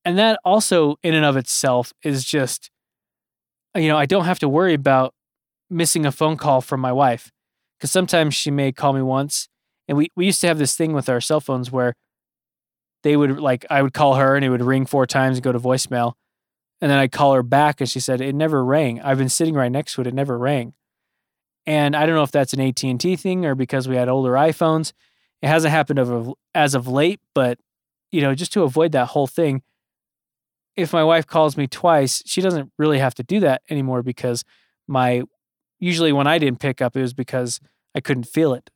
And 0.05 0.19
that 0.19 0.39
also, 0.45 0.97
in 1.03 1.15
and 1.15 1.25
of 1.25 1.37
itself, 1.37 1.93
is 2.03 2.25
just, 2.25 2.71
you 3.77 3.89
know, 3.89 3.97
I 3.97 4.07
don't 4.07 4.25
have 4.25 4.41
to 4.41 4.49
worry 4.49 4.75
about 4.75 5.15
missing 5.71 6.05
a 6.05 6.13
phone 6.13 6.37
call 6.37 6.61
from 6.61 6.81
my 6.81 6.93
wife 6.93 7.32
because 7.83 7.91
sometimes 7.91 8.33
she 8.33 8.53
may 8.53 8.71
call 8.71 8.93
me 8.93 9.03
once 9.03 9.49
And 9.89 9.99
we, 9.99 10.13
we 10.15 10.27
used 10.27 10.41
to 10.43 10.47
have 10.47 10.59
this 10.59 10.77
thing 10.77 10.93
with 10.93 11.09
our 11.09 11.21
cell 11.21 11.41
phones 11.41 11.73
where 11.73 11.95
they 13.03 13.17
would 13.17 13.41
like 13.41 13.67
I 13.69 13.83
would 13.83 13.93
call 13.93 14.15
her 14.15 14.37
and 14.37 14.45
it 14.45 14.51
would 14.51 14.63
ring 14.63 14.87
four 14.87 15.05
times 15.05 15.39
and 15.39 15.43
go 15.43 15.51
to 15.51 15.59
voicemail. 15.59 16.13
And 16.81 16.89
then 16.89 16.99
I'd 17.01 17.11
call 17.11 17.35
her 17.35 17.43
back 17.43 17.81
and 17.81 17.91
she 17.91 17.99
said 17.99 18.21
it 18.21 18.37
never 18.37 18.65
rang. 18.65 19.01
I've 19.01 19.19
been 19.19 19.29
sitting 19.29 19.55
right 19.55 19.73
next 19.73 19.95
to 19.95 20.01
it, 20.01 20.07
it 20.07 20.15
never 20.15 20.39
rang. 20.39 20.75
And 21.67 21.97
I 21.97 22.07
don't 22.07 22.15
know 22.15 22.23
if 22.23 22.31
that's 22.31 22.53
an 22.53 22.61
AT&T 22.61 23.17
thing 23.17 23.45
or 23.45 23.57
because 23.57 23.89
we 23.89 23.97
had 23.97 24.09
older 24.09 24.35
iPhones. 24.35 24.93
It 25.43 25.49
hasn't 25.49 25.73
happened 25.73 25.99
of, 25.99 26.35
as 26.55 26.77
of 26.77 26.87
late, 26.87 27.21
but 27.35 27.59
you 28.13 28.21
know, 28.21 28.33
just 28.33 28.53
to 28.53 28.63
avoid 28.63 28.93
that 28.93 29.09
whole 29.09 29.27
thing, 29.27 29.63
if 30.77 30.93
my 30.93 31.03
wife 31.03 31.27
calls 31.27 31.57
me 31.57 31.67
twice, 31.67 32.23
she 32.27 32.41
doesn't 32.41 32.71
really 32.79 33.01
have 33.01 33.15
to 33.17 33.25
do 33.25 33.41
that 33.41 33.63
anymore 33.69 34.05
because 34.05 34.45
my 34.87 35.25
usually 35.81 36.13
when 36.13 36.29
I 36.29 36.39
didn't 36.39 36.61
pick 36.61 36.81
up, 36.81 36.97
it 36.97 37.03
was 37.03 37.13
because 37.13 37.59
I 37.95 38.01
couldn't 38.01 38.27
feel 38.27 38.55
it. 38.55 38.71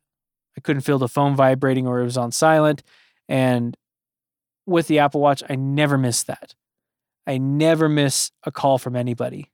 I 0.57 0.61
couldn't 0.61 0.81
feel 0.81 0.97
the 0.97 1.07
phone 1.07 1.35
vibrating 1.35 1.87
or 1.87 1.99
it 1.99 2.03
was 2.03 2.17
on 2.17 2.31
silent. 2.31 2.83
And 3.29 3.77
with 4.65 4.87
the 4.87 4.99
Apple 4.99 5.21
Watch, 5.21 5.43
I 5.49 5.55
never 5.55 5.97
miss 5.97 6.23
that. 6.23 6.55
I 7.25 7.37
never 7.37 7.89
miss 7.89 8.31
a 8.43 8.51
call 8.51 8.77
from 8.77 8.95
anybody, 8.95 9.51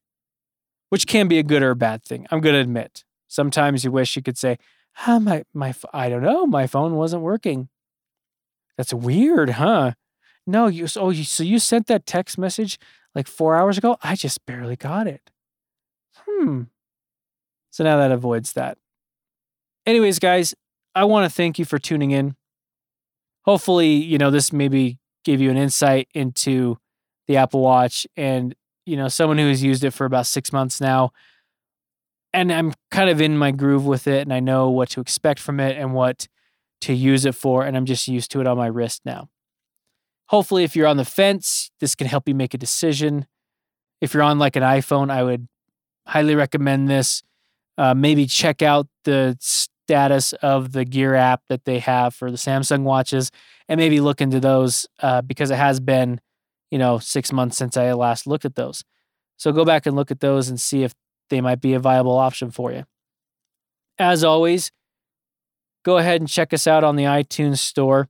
which 0.90 1.08
can 1.08 1.28
be 1.28 1.40
a 1.40 1.44
good 1.44 1.64
or 1.64 1.72
a 1.72 1.76
bad 1.76 2.04
thing. 2.04 2.28
I'm 2.30 2.40
going 2.40 2.54
to 2.54 2.60
admit. 2.62 3.04
Sometimes 3.28 3.84
you 3.84 3.92
wish 3.92 4.16
you 4.16 4.22
could 4.22 4.38
say, 4.38 4.58
"Ah, 5.08 5.18
my 5.18 5.44
my 5.54 5.74
I 5.92 6.08
don't 6.08 6.22
know, 6.22 6.46
my 6.46 6.68
phone 6.68 6.96
wasn't 6.96 7.24
working." 7.24 7.70
That's 8.78 8.94
weird, 8.94 9.52
huh? 9.52 9.94
No, 10.46 10.68
you 10.68 10.88
oh 10.98 11.10
you 11.10 11.24
so 11.24 11.44
you 11.44 11.58
sent 11.58 11.88
that 11.88 12.06
text 12.06 12.38
message 12.38 12.78
like 13.16 13.28
4 13.28 13.56
hours 13.56 13.78
ago? 13.78 13.98
I 14.04 14.16
just 14.16 14.46
barely 14.46 14.76
got 14.76 15.08
it. 15.08 15.32
Hmm. 16.16 16.64
So 17.72 17.84
now 17.84 17.98
that 17.98 18.12
avoids 18.12 18.54
that. 18.54 18.78
Anyways, 19.86 20.20
guys, 20.20 20.56
I 20.96 21.04
want 21.06 21.30
to 21.30 21.36
thank 21.36 21.60
you 21.60 21.66
for 21.66 21.78
tuning 21.78 22.12
in. 22.12 22.36
Hopefully, 23.46 23.94
you 23.94 24.18
know, 24.18 24.32
this 24.32 24.54
maybe 24.54 25.00
gave 25.26 25.42
you 25.42 25.50
an 25.52 25.58
insight 25.58 26.08
into 26.14 26.78
the 27.28 27.38
Apple 27.38 27.62
Watch 27.62 28.08
and, 28.16 28.56
you 28.86 28.96
know, 28.96 29.08
someone 29.08 29.38
who 29.38 29.48
has 29.48 29.64
used 29.64 29.84
it 29.84 29.92
for 29.92 30.06
about 30.06 30.26
six 30.26 30.54
months 30.54 30.80
now. 30.80 31.12
And 32.34 32.52
I'm 32.52 32.74
kind 32.92 33.10
of 33.10 33.22
in 33.22 33.38
my 33.38 33.52
groove 33.52 33.86
with 33.86 34.08
it 34.08 34.22
and 34.22 34.34
I 34.34 34.40
know 34.40 34.70
what 34.70 34.90
to 34.92 35.02
expect 35.02 35.40
from 35.40 35.60
it 35.60 35.78
and 35.78 35.94
what 35.94 36.28
to 36.82 36.94
use 36.94 37.26
it 37.26 37.36
for. 37.36 37.66
And 37.66 37.76
I'm 37.76 37.86
just 37.86 38.08
used 38.08 38.32
to 38.32 38.42
it 38.42 38.48
on 38.48 38.58
my 38.58 38.68
wrist 38.68 39.02
now. 39.06 39.30
Hopefully, 40.28 40.64
if 40.64 40.76
you're 40.76 40.88
on 40.88 40.98
the 40.98 41.06
fence, 41.06 41.70
this 41.80 41.96
can 41.96 42.08
help 42.08 42.28
you 42.28 42.34
make 42.34 42.54
a 42.54 42.58
decision. 42.58 43.28
If 44.02 44.14
you're 44.14 44.24
on 44.24 44.40
like 44.40 44.56
an 44.56 44.64
iPhone, 44.64 45.12
I 45.12 45.24
would 45.24 45.48
highly 46.08 46.36
recommend 46.36 46.90
this. 46.90 47.24
Uh, 47.78 47.94
maybe 47.94 48.26
check 48.26 48.62
out 48.62 48.88
the 49.04 49.38
status 49.86 50.34
of 50.34 50.72
the 50.72 50.86
Gear 50.86 51.16
app 51.16 51.42
that 51.50 51.66
they 51.66 51.80
have 51.80 52.14
for 52.14 52.32
the 52.32 52.38
Samsung 52.38 52.84
watches, 52.84 53.32
and 53.68 53.80
maybe 53.80 54.00
look 54.00 54.22
into 54.22 54.40
those 54.40 54.86
uh, 55.02 55.22
because 55.22 55.52
it 55.52 55.58
has 55.58 55.80
been, 55.80 56.20
you 56.72 56.78
know, 56.78 57.00
six 57.00 57.32
months 57.32 57.58
since 57.58 57.78
I 57.78 57.92
last 57.94 58.28
looked 58.28 58.46
at 58.46 58.56
those. 58.56 58.84
So 59.38 59.52
go 59.52 59.66
back 59.66 59.86
and 59.86 59.96
look 59.96 60.12
at 60.12 60.20
those 60.20 60.50
and 60.50 60.60
see 60.60 60.84
if 60.84 60.94
they 61.30 61.42
might 61.42 61.62
be 61.62 61.74
a 61.74 61.80
viable 61.80 62.18
option 62.18 62.52
for 62.52 62.72
you. 62.72 62.86
As 64.00 64.24
always, 64.24 64.72
go 65.84 65.98
ahead 65.98 66.22
and 66.22 66.30
check 66.30 66.54
us 66.54 66.68
out 66.68 66.84
on 66.84 66.96
the 66.96 67.04
iTunes 67.04 67.60
store, 67.60 68.10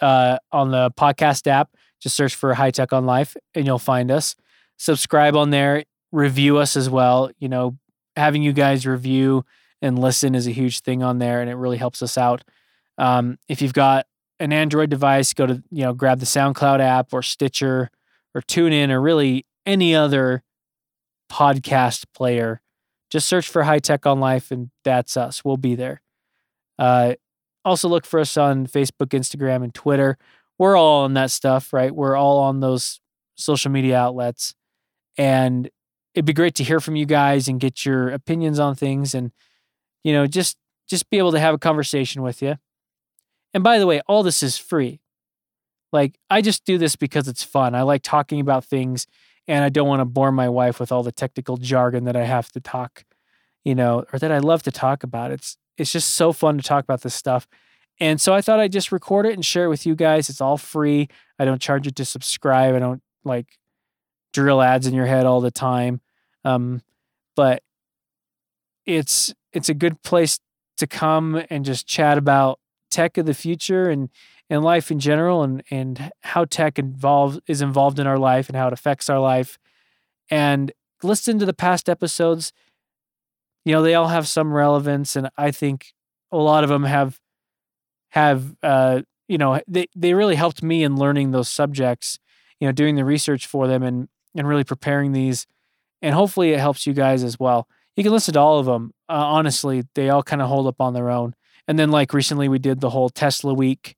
uh, 0.00 0.38
on 0.50 0.70
the 0.70 0.90
podcast 0.92 1.46
app. 1.46 1.70
Just 2.00 2.16
search 2.16 2.34
for 2.34 2.54
High 2.54 2.70
Tech 2.70 2.92
on 2.92 3.06
Life 3.06 3.36
and 3.54 3.66
you'll 3.66 3.78
find 3.78 4.10
us. 4.10 4.34
Subscribe 4.76 5.36
on 5.36 5.50
there, 5.50 5.84
review 6.10 6.58
us 6.58 6.76
as 6.76 6.90
well. 6.90 7.30
You 7.38 7.48
know, 7.48 7.78
having 8.16 8.42
you 8.42 8.52
guys 8.52 8.86
review 8.86 9.44
and 9.82 9.98
listen 9.98 10.34
is 10.34 10.46
a 10.46 10.52
huge 10.52 10.80
thing 10.80 11.02
on 11.02 11.18
there, 11.18 11.40
and 11.40 11.50
it 11.50 11.56
really 11.56 11.76
helps 11.76 12.00
us 12.00 12.16
out. 12.16 12.44
Um, 12.96 13.38
if 13.48 13.60
you've 13.60 13.74
got 13.74 14.06
an 14.38 14.52
Android 14.52 14.88
device, 14.88 15.34
go 15.34 15.46
to 15.46 15.62
you 15.70 15.82
know 15.84 15.92
grab 15.92 16.20
the 16.20 16.26
SoundCloud 16.26 16.80
app 16.80 17.12
or 17.12 17.22
Stitcher 17.22 17.90
or 18.34 18.40
TuneIn 18.42 18.90
or 18.90 19.00
really 19.00 19.44
any 19.66 19.94
other 19.94 20.42
podcast 21.30 22.04
player. 22.14 22.60
Just 23.10 23.28
search 23.28 23.48
for 23.48 23.64
High 23.64 23.80
Tech 23.80 24.06
on 24.06 24.20
Life, 24.20 24.50
and 24.50 24.70
that's 24.84 25.16
us. 25.16 25.44
We'll 25.44 25.58
be 25.58 25.74
there. 25.74 26.00
Uh, 26.78 27.14
also, 27.64 27.88
look 27.88 28.06
for 28.06 28.20
us 28.20 28.36
on 28.36 28.66
Facebook, 28.66 29.08
Instagram, 29.08 29.62
and 29.62 29.74
Twitter. 29.74 30.16
We're 30.58 30.76
all 30.76 31.04
on 31.04 31.14
that 31.14 31.30
stuff, 31.30 31.72
right? 31.72 31.94
We're 31.94 32.16
all 32.16 32.38
on 32.38 32.60
those 32.60 33.00
social 33.34 33.70
media 33.70 33.98
outlets, 33.98 34.54
and 35.18 35.68
it'd 36.14 36.24
be 36.24 36.32
great 36.32 36.54
to 36.56 36.64
hear 36.64 36.80
from 36.80 36.96
you 36.96 37.06
guys 37.06 37.48
and 37.48 37.60
get 37.60 37.84
your 37.84 38.10
opinions 38.10 38.58
on 38.58 38.74
things 38.74 39.14
and 39.14 39.32
you 40.04 40.12
know, 40.12 40.26
just 40.26 40.56
just 40.88 41.08
be 41.10 41.18
able 41.18 41.32
to 41.32 41.40
have 41.40 41.54
a 41.54 41.58
conversation 41.58 42.22
with 42.22 42.42
you. 42.42 42.56
And 43.54 43.62
by 43.62 43.78
the 43.78 43.86
way, 43.86 44.00
all 44.06 44.22
this 44.22 44.42
is 44.42 44.58
free. 44.58 45.00
Like 45.92 46.18
I 46.30 46.40
just 46.40 46.64
do 46.64 46.78
this 46.78 46.96
because 46.96 47.28
it's 47.28 47.42
fun. 47.42 47.74
I 47.74 47.82
like 47.82 48.02
talking 48.02 48.40
about 48.40 48.64
things 48.64 49.06
and 49.46 49.64
I 49.64 49.68
don't 49.68 49.88
want 49.88 50.00
to 50.00 50.04
bore 50.04 50.32
my 50.32 50.48
wife 50.48 50.80
with 50.80 50.92
all 50.92 51.02
the 51.02 51.12
technical 51.12 51.56
jargon 51.56 52.04
that 52.04 52.16
I 52.16 52.24
have 52.24 52.50
to 52.52 52.60
talk, 52.60 53.04
you 53.64 53.74
know, 53.74 54.04
or 54.12 54.18
that 54.18 54.32
I 54.32 54.38
love 54.38 54.62
to 54.64 54.72
talk 54.72 55.02
about. 55.02 55.30
It's 55.30 55.56
it's 55.76 55.92
just 55.92 56.10
so 56.10 56.32
fun 56.32 56.56
to 56.58 56.62
talk 56.62 56.84
about 56.84 57.02
this 57.02 57.14
stuff. 57.14 57.46
And 58.00 58.20
so 58.20 58.34
I 58.34 58.40
thought 58.40 58.60
I'd 58.60 58.72
just 58.72 58.92
record 58.92 59.26
it 59.26 59.34
and 59.34 59.44
share 59.44 59.64
it 59.64 59.68
with 59.68 59.86
you 59.86 59.94
guys. 59.94 60.28
It's 60.28 60.40
all 60.40 60.56
free. 60.56 61.08
I 61.38 61.44
don't 61.44 61.60
charge 61.60 61.86
you 61.86 61.92
to 61.92 62.04
subscribe. 62.04 62.74
I 62.74 62.78
don't 62.78 63.02
like 63.24 63.58
drill 64.32 64.62
ads 64.62 64.86
in 64.86 64.94
your 64.94 65.06
head 65.06 65.26
all 65.26 65.40
the 65.40 65.50
time. 65.50 66.00
Um, 66.44 66.82
but 67.36 67.62
it's 68.86 69.32
it's 69.52 69.68
a 69.68 69.74
good 69.74 70.02
place 70.02 70.38
to 70.78 70.86
come 70.86 71.42
and 71.50 71.64
just 71.64 71.86
chat 71.86 72.18
about 72.18 72.58
tech 72.90 73.16
of 73.18 73.26
the 73.26 73.34
future 73.34 73.88
and 73.88 74.10
and 74.50 74.62
life 74.62 74.90
in 74.90 74.98
general 74.98 75.42
and 75.42 75.62
and 75.70 76.10
how 76.22 76.44
tech 76.44 76.78
involves 76.78 77.38
is 77.46 77.62
involved 77.62 77.98
in 77.98 78.06
our 78.06 78.18
life 78.18 78.48
and 78.48 78.56
how 78.56 78.66
it 78.66 78.72
affects 78.72 79.08
our 79.08 79.20
life. 79.20 79.58
And 80.30 80.72
listen 81.02 81.38
to 81.38 81.46
the 81.46 81.54
past 81.54 81.88
episodes. 81.88 82.52
You 83.64 83.72
know 83.72 83.82
they 83.82 83.94
all 83.94 84.08
have 84.08 84.26
some 84.26 84.52
relevance 84.52 85.14
and 85.14 85.30
i 85.36 85.52
think 85.52 85.94
a 86.32 86.36
lot 86.36 86.64
of 86.64 86.70
them 86.70 86.82
have 86.82 87.20
have 88.10 88.56
uh 88.62 89.02
you 89.28 89.38
know 89.38 89.60
they 89.68 89.86
they 89.94 90.14
really 90.14 90.34
helped 90.34 90.64
me 90.64 90.82
in 90.82 90.96
learning 90.96 91.30
those 91.30 91.48
subjects 91.48 92.18
you 92.58 92.66
know 92.66 92.72
doing 92.72 92.96
the 92.96 93.04
research 93.04 93.46
for 93.46 93.68
them 93.68 93.84
and 93.84 94.08
and 94.34 94.48
really 94.48 94.64
preparing 94.64 95.12
these. 95.12 95.46
And 96.00 96.14
hopefully 96.14 96.52
it 96.52 96.58
helps 96.58 96.86
you 96.86 96.92
guys 96.92 97.22
as 97.22 97.38
well 97.38 97.68
you 97.96 98.02
can 98.02 98.12
listen 98.12 98.34
to 98.34 98.40
all 98.40 98.58
of 98.58 98.66
them. 98.66 98.92
Uh, 99.08 99.12
honestly, 99.12 99.84
they 99.94 100.08
all 100.08 100.22
kind 100.22 100.42
of 100.42 100.48
hold 100.48 100.66
up 100.66 100.80
on 100.80 100.94
their 100.94 101.10
own. 101.10 101.34
And 101.68 101.78
then, 101.78 101.90
like 101.90 102.12
recently, 102.12 102.48
we 102.48 102.58
did 102.58 102.80
the 102.80 102.90
whole 102.90 103.10
Tesla 103.10 103.54
week 103.54 103.96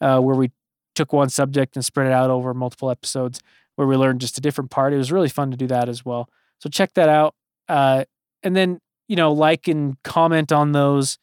uh, 0.00 0.20
where 0.20 0.36
we 0.36 0.50
took 0.94 1.12
one 1.12 1.28
subject 1.28 1.76
and 1.76 1.84
spread 1.84 2.06
it 2.06 2.12
out 2.12 2.30
over 2.30 2.52
multiple 2.54 2.90
episodes 2.90 3.40
where 3.76 3.86
we 3.86 3.96
learned 3.96 4.20
just 4.20 4.38
a 4.38 4.40
different 4.40 4.70
part. 4.70 4.92
It 4.92 4.98
was 4.98 5.12
really 5.12 5.28
fun 5.28 5.50
to 5.50 5.56
do 5.56 5.66
that 5.68 5.88
as 5.88 6.04
well. 6.04 6.28
So 6.58 6.68
check 6.68 6.94
that 6.94 7.08
out. 7.08 7.34
Uh, 7.68 8.04
and 8.42 8.56
then, 8.56 8.80
you 9.08 9.16
know, 9.16 9.32
like 9.32 9.68
and 9.68 10.02
comment 10.02 10.52
on 10.52 10.72
those. 10.72 11.18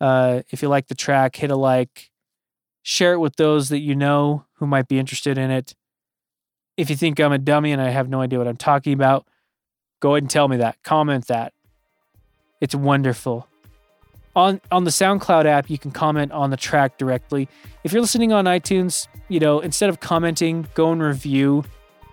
Uh, 0.00 0.42
if 0.50 0.62
you 0.62 0.68
like 0.68 0.88
the 0.88 0.94
track, 0.94 1.36
hit 1.36 1.50
a 1.50 1.56
like, 1.56 2.10
share 2.82 3.12
it 3.12 3.18
with 3.18 3.36
those 3.36 3.68
that 3.68 3.80
you 3.80 3.94
know 3.94 4.46
who 4.54 4.66
might 4.66 4.88
be 4.88 4.98
interested 4.98 5.36
in 5.36 5.50
it. 5.50 5.74
If 6.76 6.88
you 6.88 6.96
think 6.96 7.20
I'm 7.20 7.32
a 7.32 7.38
dummy 7.38 7.72
and 7.72 7.82
I 7.82 7.90
have 7.90 8.08
no 8.08 8.22
idea 8.22 8.38
what 8.38 8.48
I'm 8.48 8.56
talking 8.56 8.94
about, 8.94 9.26
go 10.00 10.14
ahead 10.14 10.22
and 10.22 10.30
tell 10.30 10.48
me 10.48 10.56
that. 10.56 10.82
Comment 10.82 11.26
that. 11.26 11.52
It's 12.60 12.74
wonderful. 12.74 13.46
On 14.36 14.60
on 14.70 14.84
the 14.84 14.90
SoundCloud 14.90 15.44
app, 15.44 15.68
you 15.68 15.78
can 15.78 15.90
comment 15.90 16.30
on 16.32 16.50
the 16.50 16.56
track 16.56 16.98
directly. 16.98 17.48
If 17.82 17.92
you're 17.92 18.02
listening 18.02 18.32
on 18.32 18.44
iTunes, 18.44 19.08
you 19.28 19.40
know, 19.40 19.60
instead 19.60 19.90
of 19.90 20.00
commenting, 20.00 20.68
go 20.74 20.92
and 20.92 21.02
review 21.02 21.64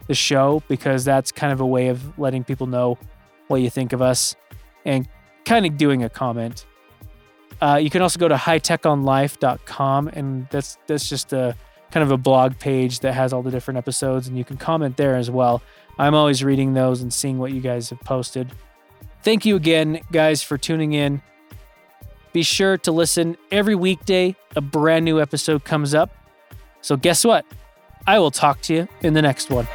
the 0.07 0.15
show 0.15 0.63
because 0.67 1.05
that's 1.05 1.31
kind 1.31 1.53
of 1.53 1.59
a 1.59 1.65
way 1.65 1.89
of 1.89 2.17
letting 2.17 2.43
people 2.43 2.65
know 2.65 2.97
what 3.47 3.61
you 3.61 3.69
think 3.69 3.93
of 3.93 4.01
us 4.01 4.35
and 4.85 5.07
kind 5.45 5.65
of 5.65 5.77
doing 5.77 6.03
a 6.03 6.09
comment. 6.09 6.65
Uh, 7.61 7.79
you 7.81 7.89
can 7.89 8.01
also 8.01 8.19
go 8.19 8.27
to 8.27 8.35
hightechonlife.com 8.35 10.07
and 10.09 10.47
that's 10.49 10.77
that's 10.87 11.09
just 11.09 11.33
a 11.33 11.55
kind 11.91 12.03
of 12.03 12.11
a 12.11 12.17
blog 12.17 12.57
page 12.59 12.99
that 12.99 13.13
has 13.13 13.31
all 13.33 13.41
the 13.41 13.51
different 13.51 13.77
episodes 13.77 14.27
and 14.27 14.37
you 14.37 14.43
can 14.43 14.57
comment 14.57 14.97
there 14.97 15.15
as 15.15 15.29
well. 15.29 15.61
I'm 15.99 16.13
always 16.13 16.43
reading 16.43 16.73
those 16.73 17.01
and 17.01 17.13
seeing 17.13 17.37
what 17.37 17.51
you 17.51 17.61
guys 17.61 17.89
have 17.89 17.99
posted. 18.01 18.51
Thank 19.27 19.45
you 19.45 19.57
again, 19.57 19.99
guys, 20.09 20.41
for 20.41 20.57
tuning 20.57 20.93
in. 20.93 21.21
Be 22.31 22.43
sure 22.43 22.77
to 22.77 22.93
listen 22.93 23.35
every 23.51 23.75
weekday. 23.75 24.37
A 24.55 24.61
brand 24.61 25.03
new 25.03 25.19
episode 25.19 25.65
comes 25.65 25.93
up. 25.93 26.15
So, 26.79 26.95
guess 26.95 27.25
what? 27.25 27.45
I 28.07 28.19
will 28.19 28.31
talk 28.31 28.61
to 28.61 28.73
you 28.73 28.87
in 29.01 29.15
the 29.15 29.21
next 29.21 29.49
one. 29.49 29.67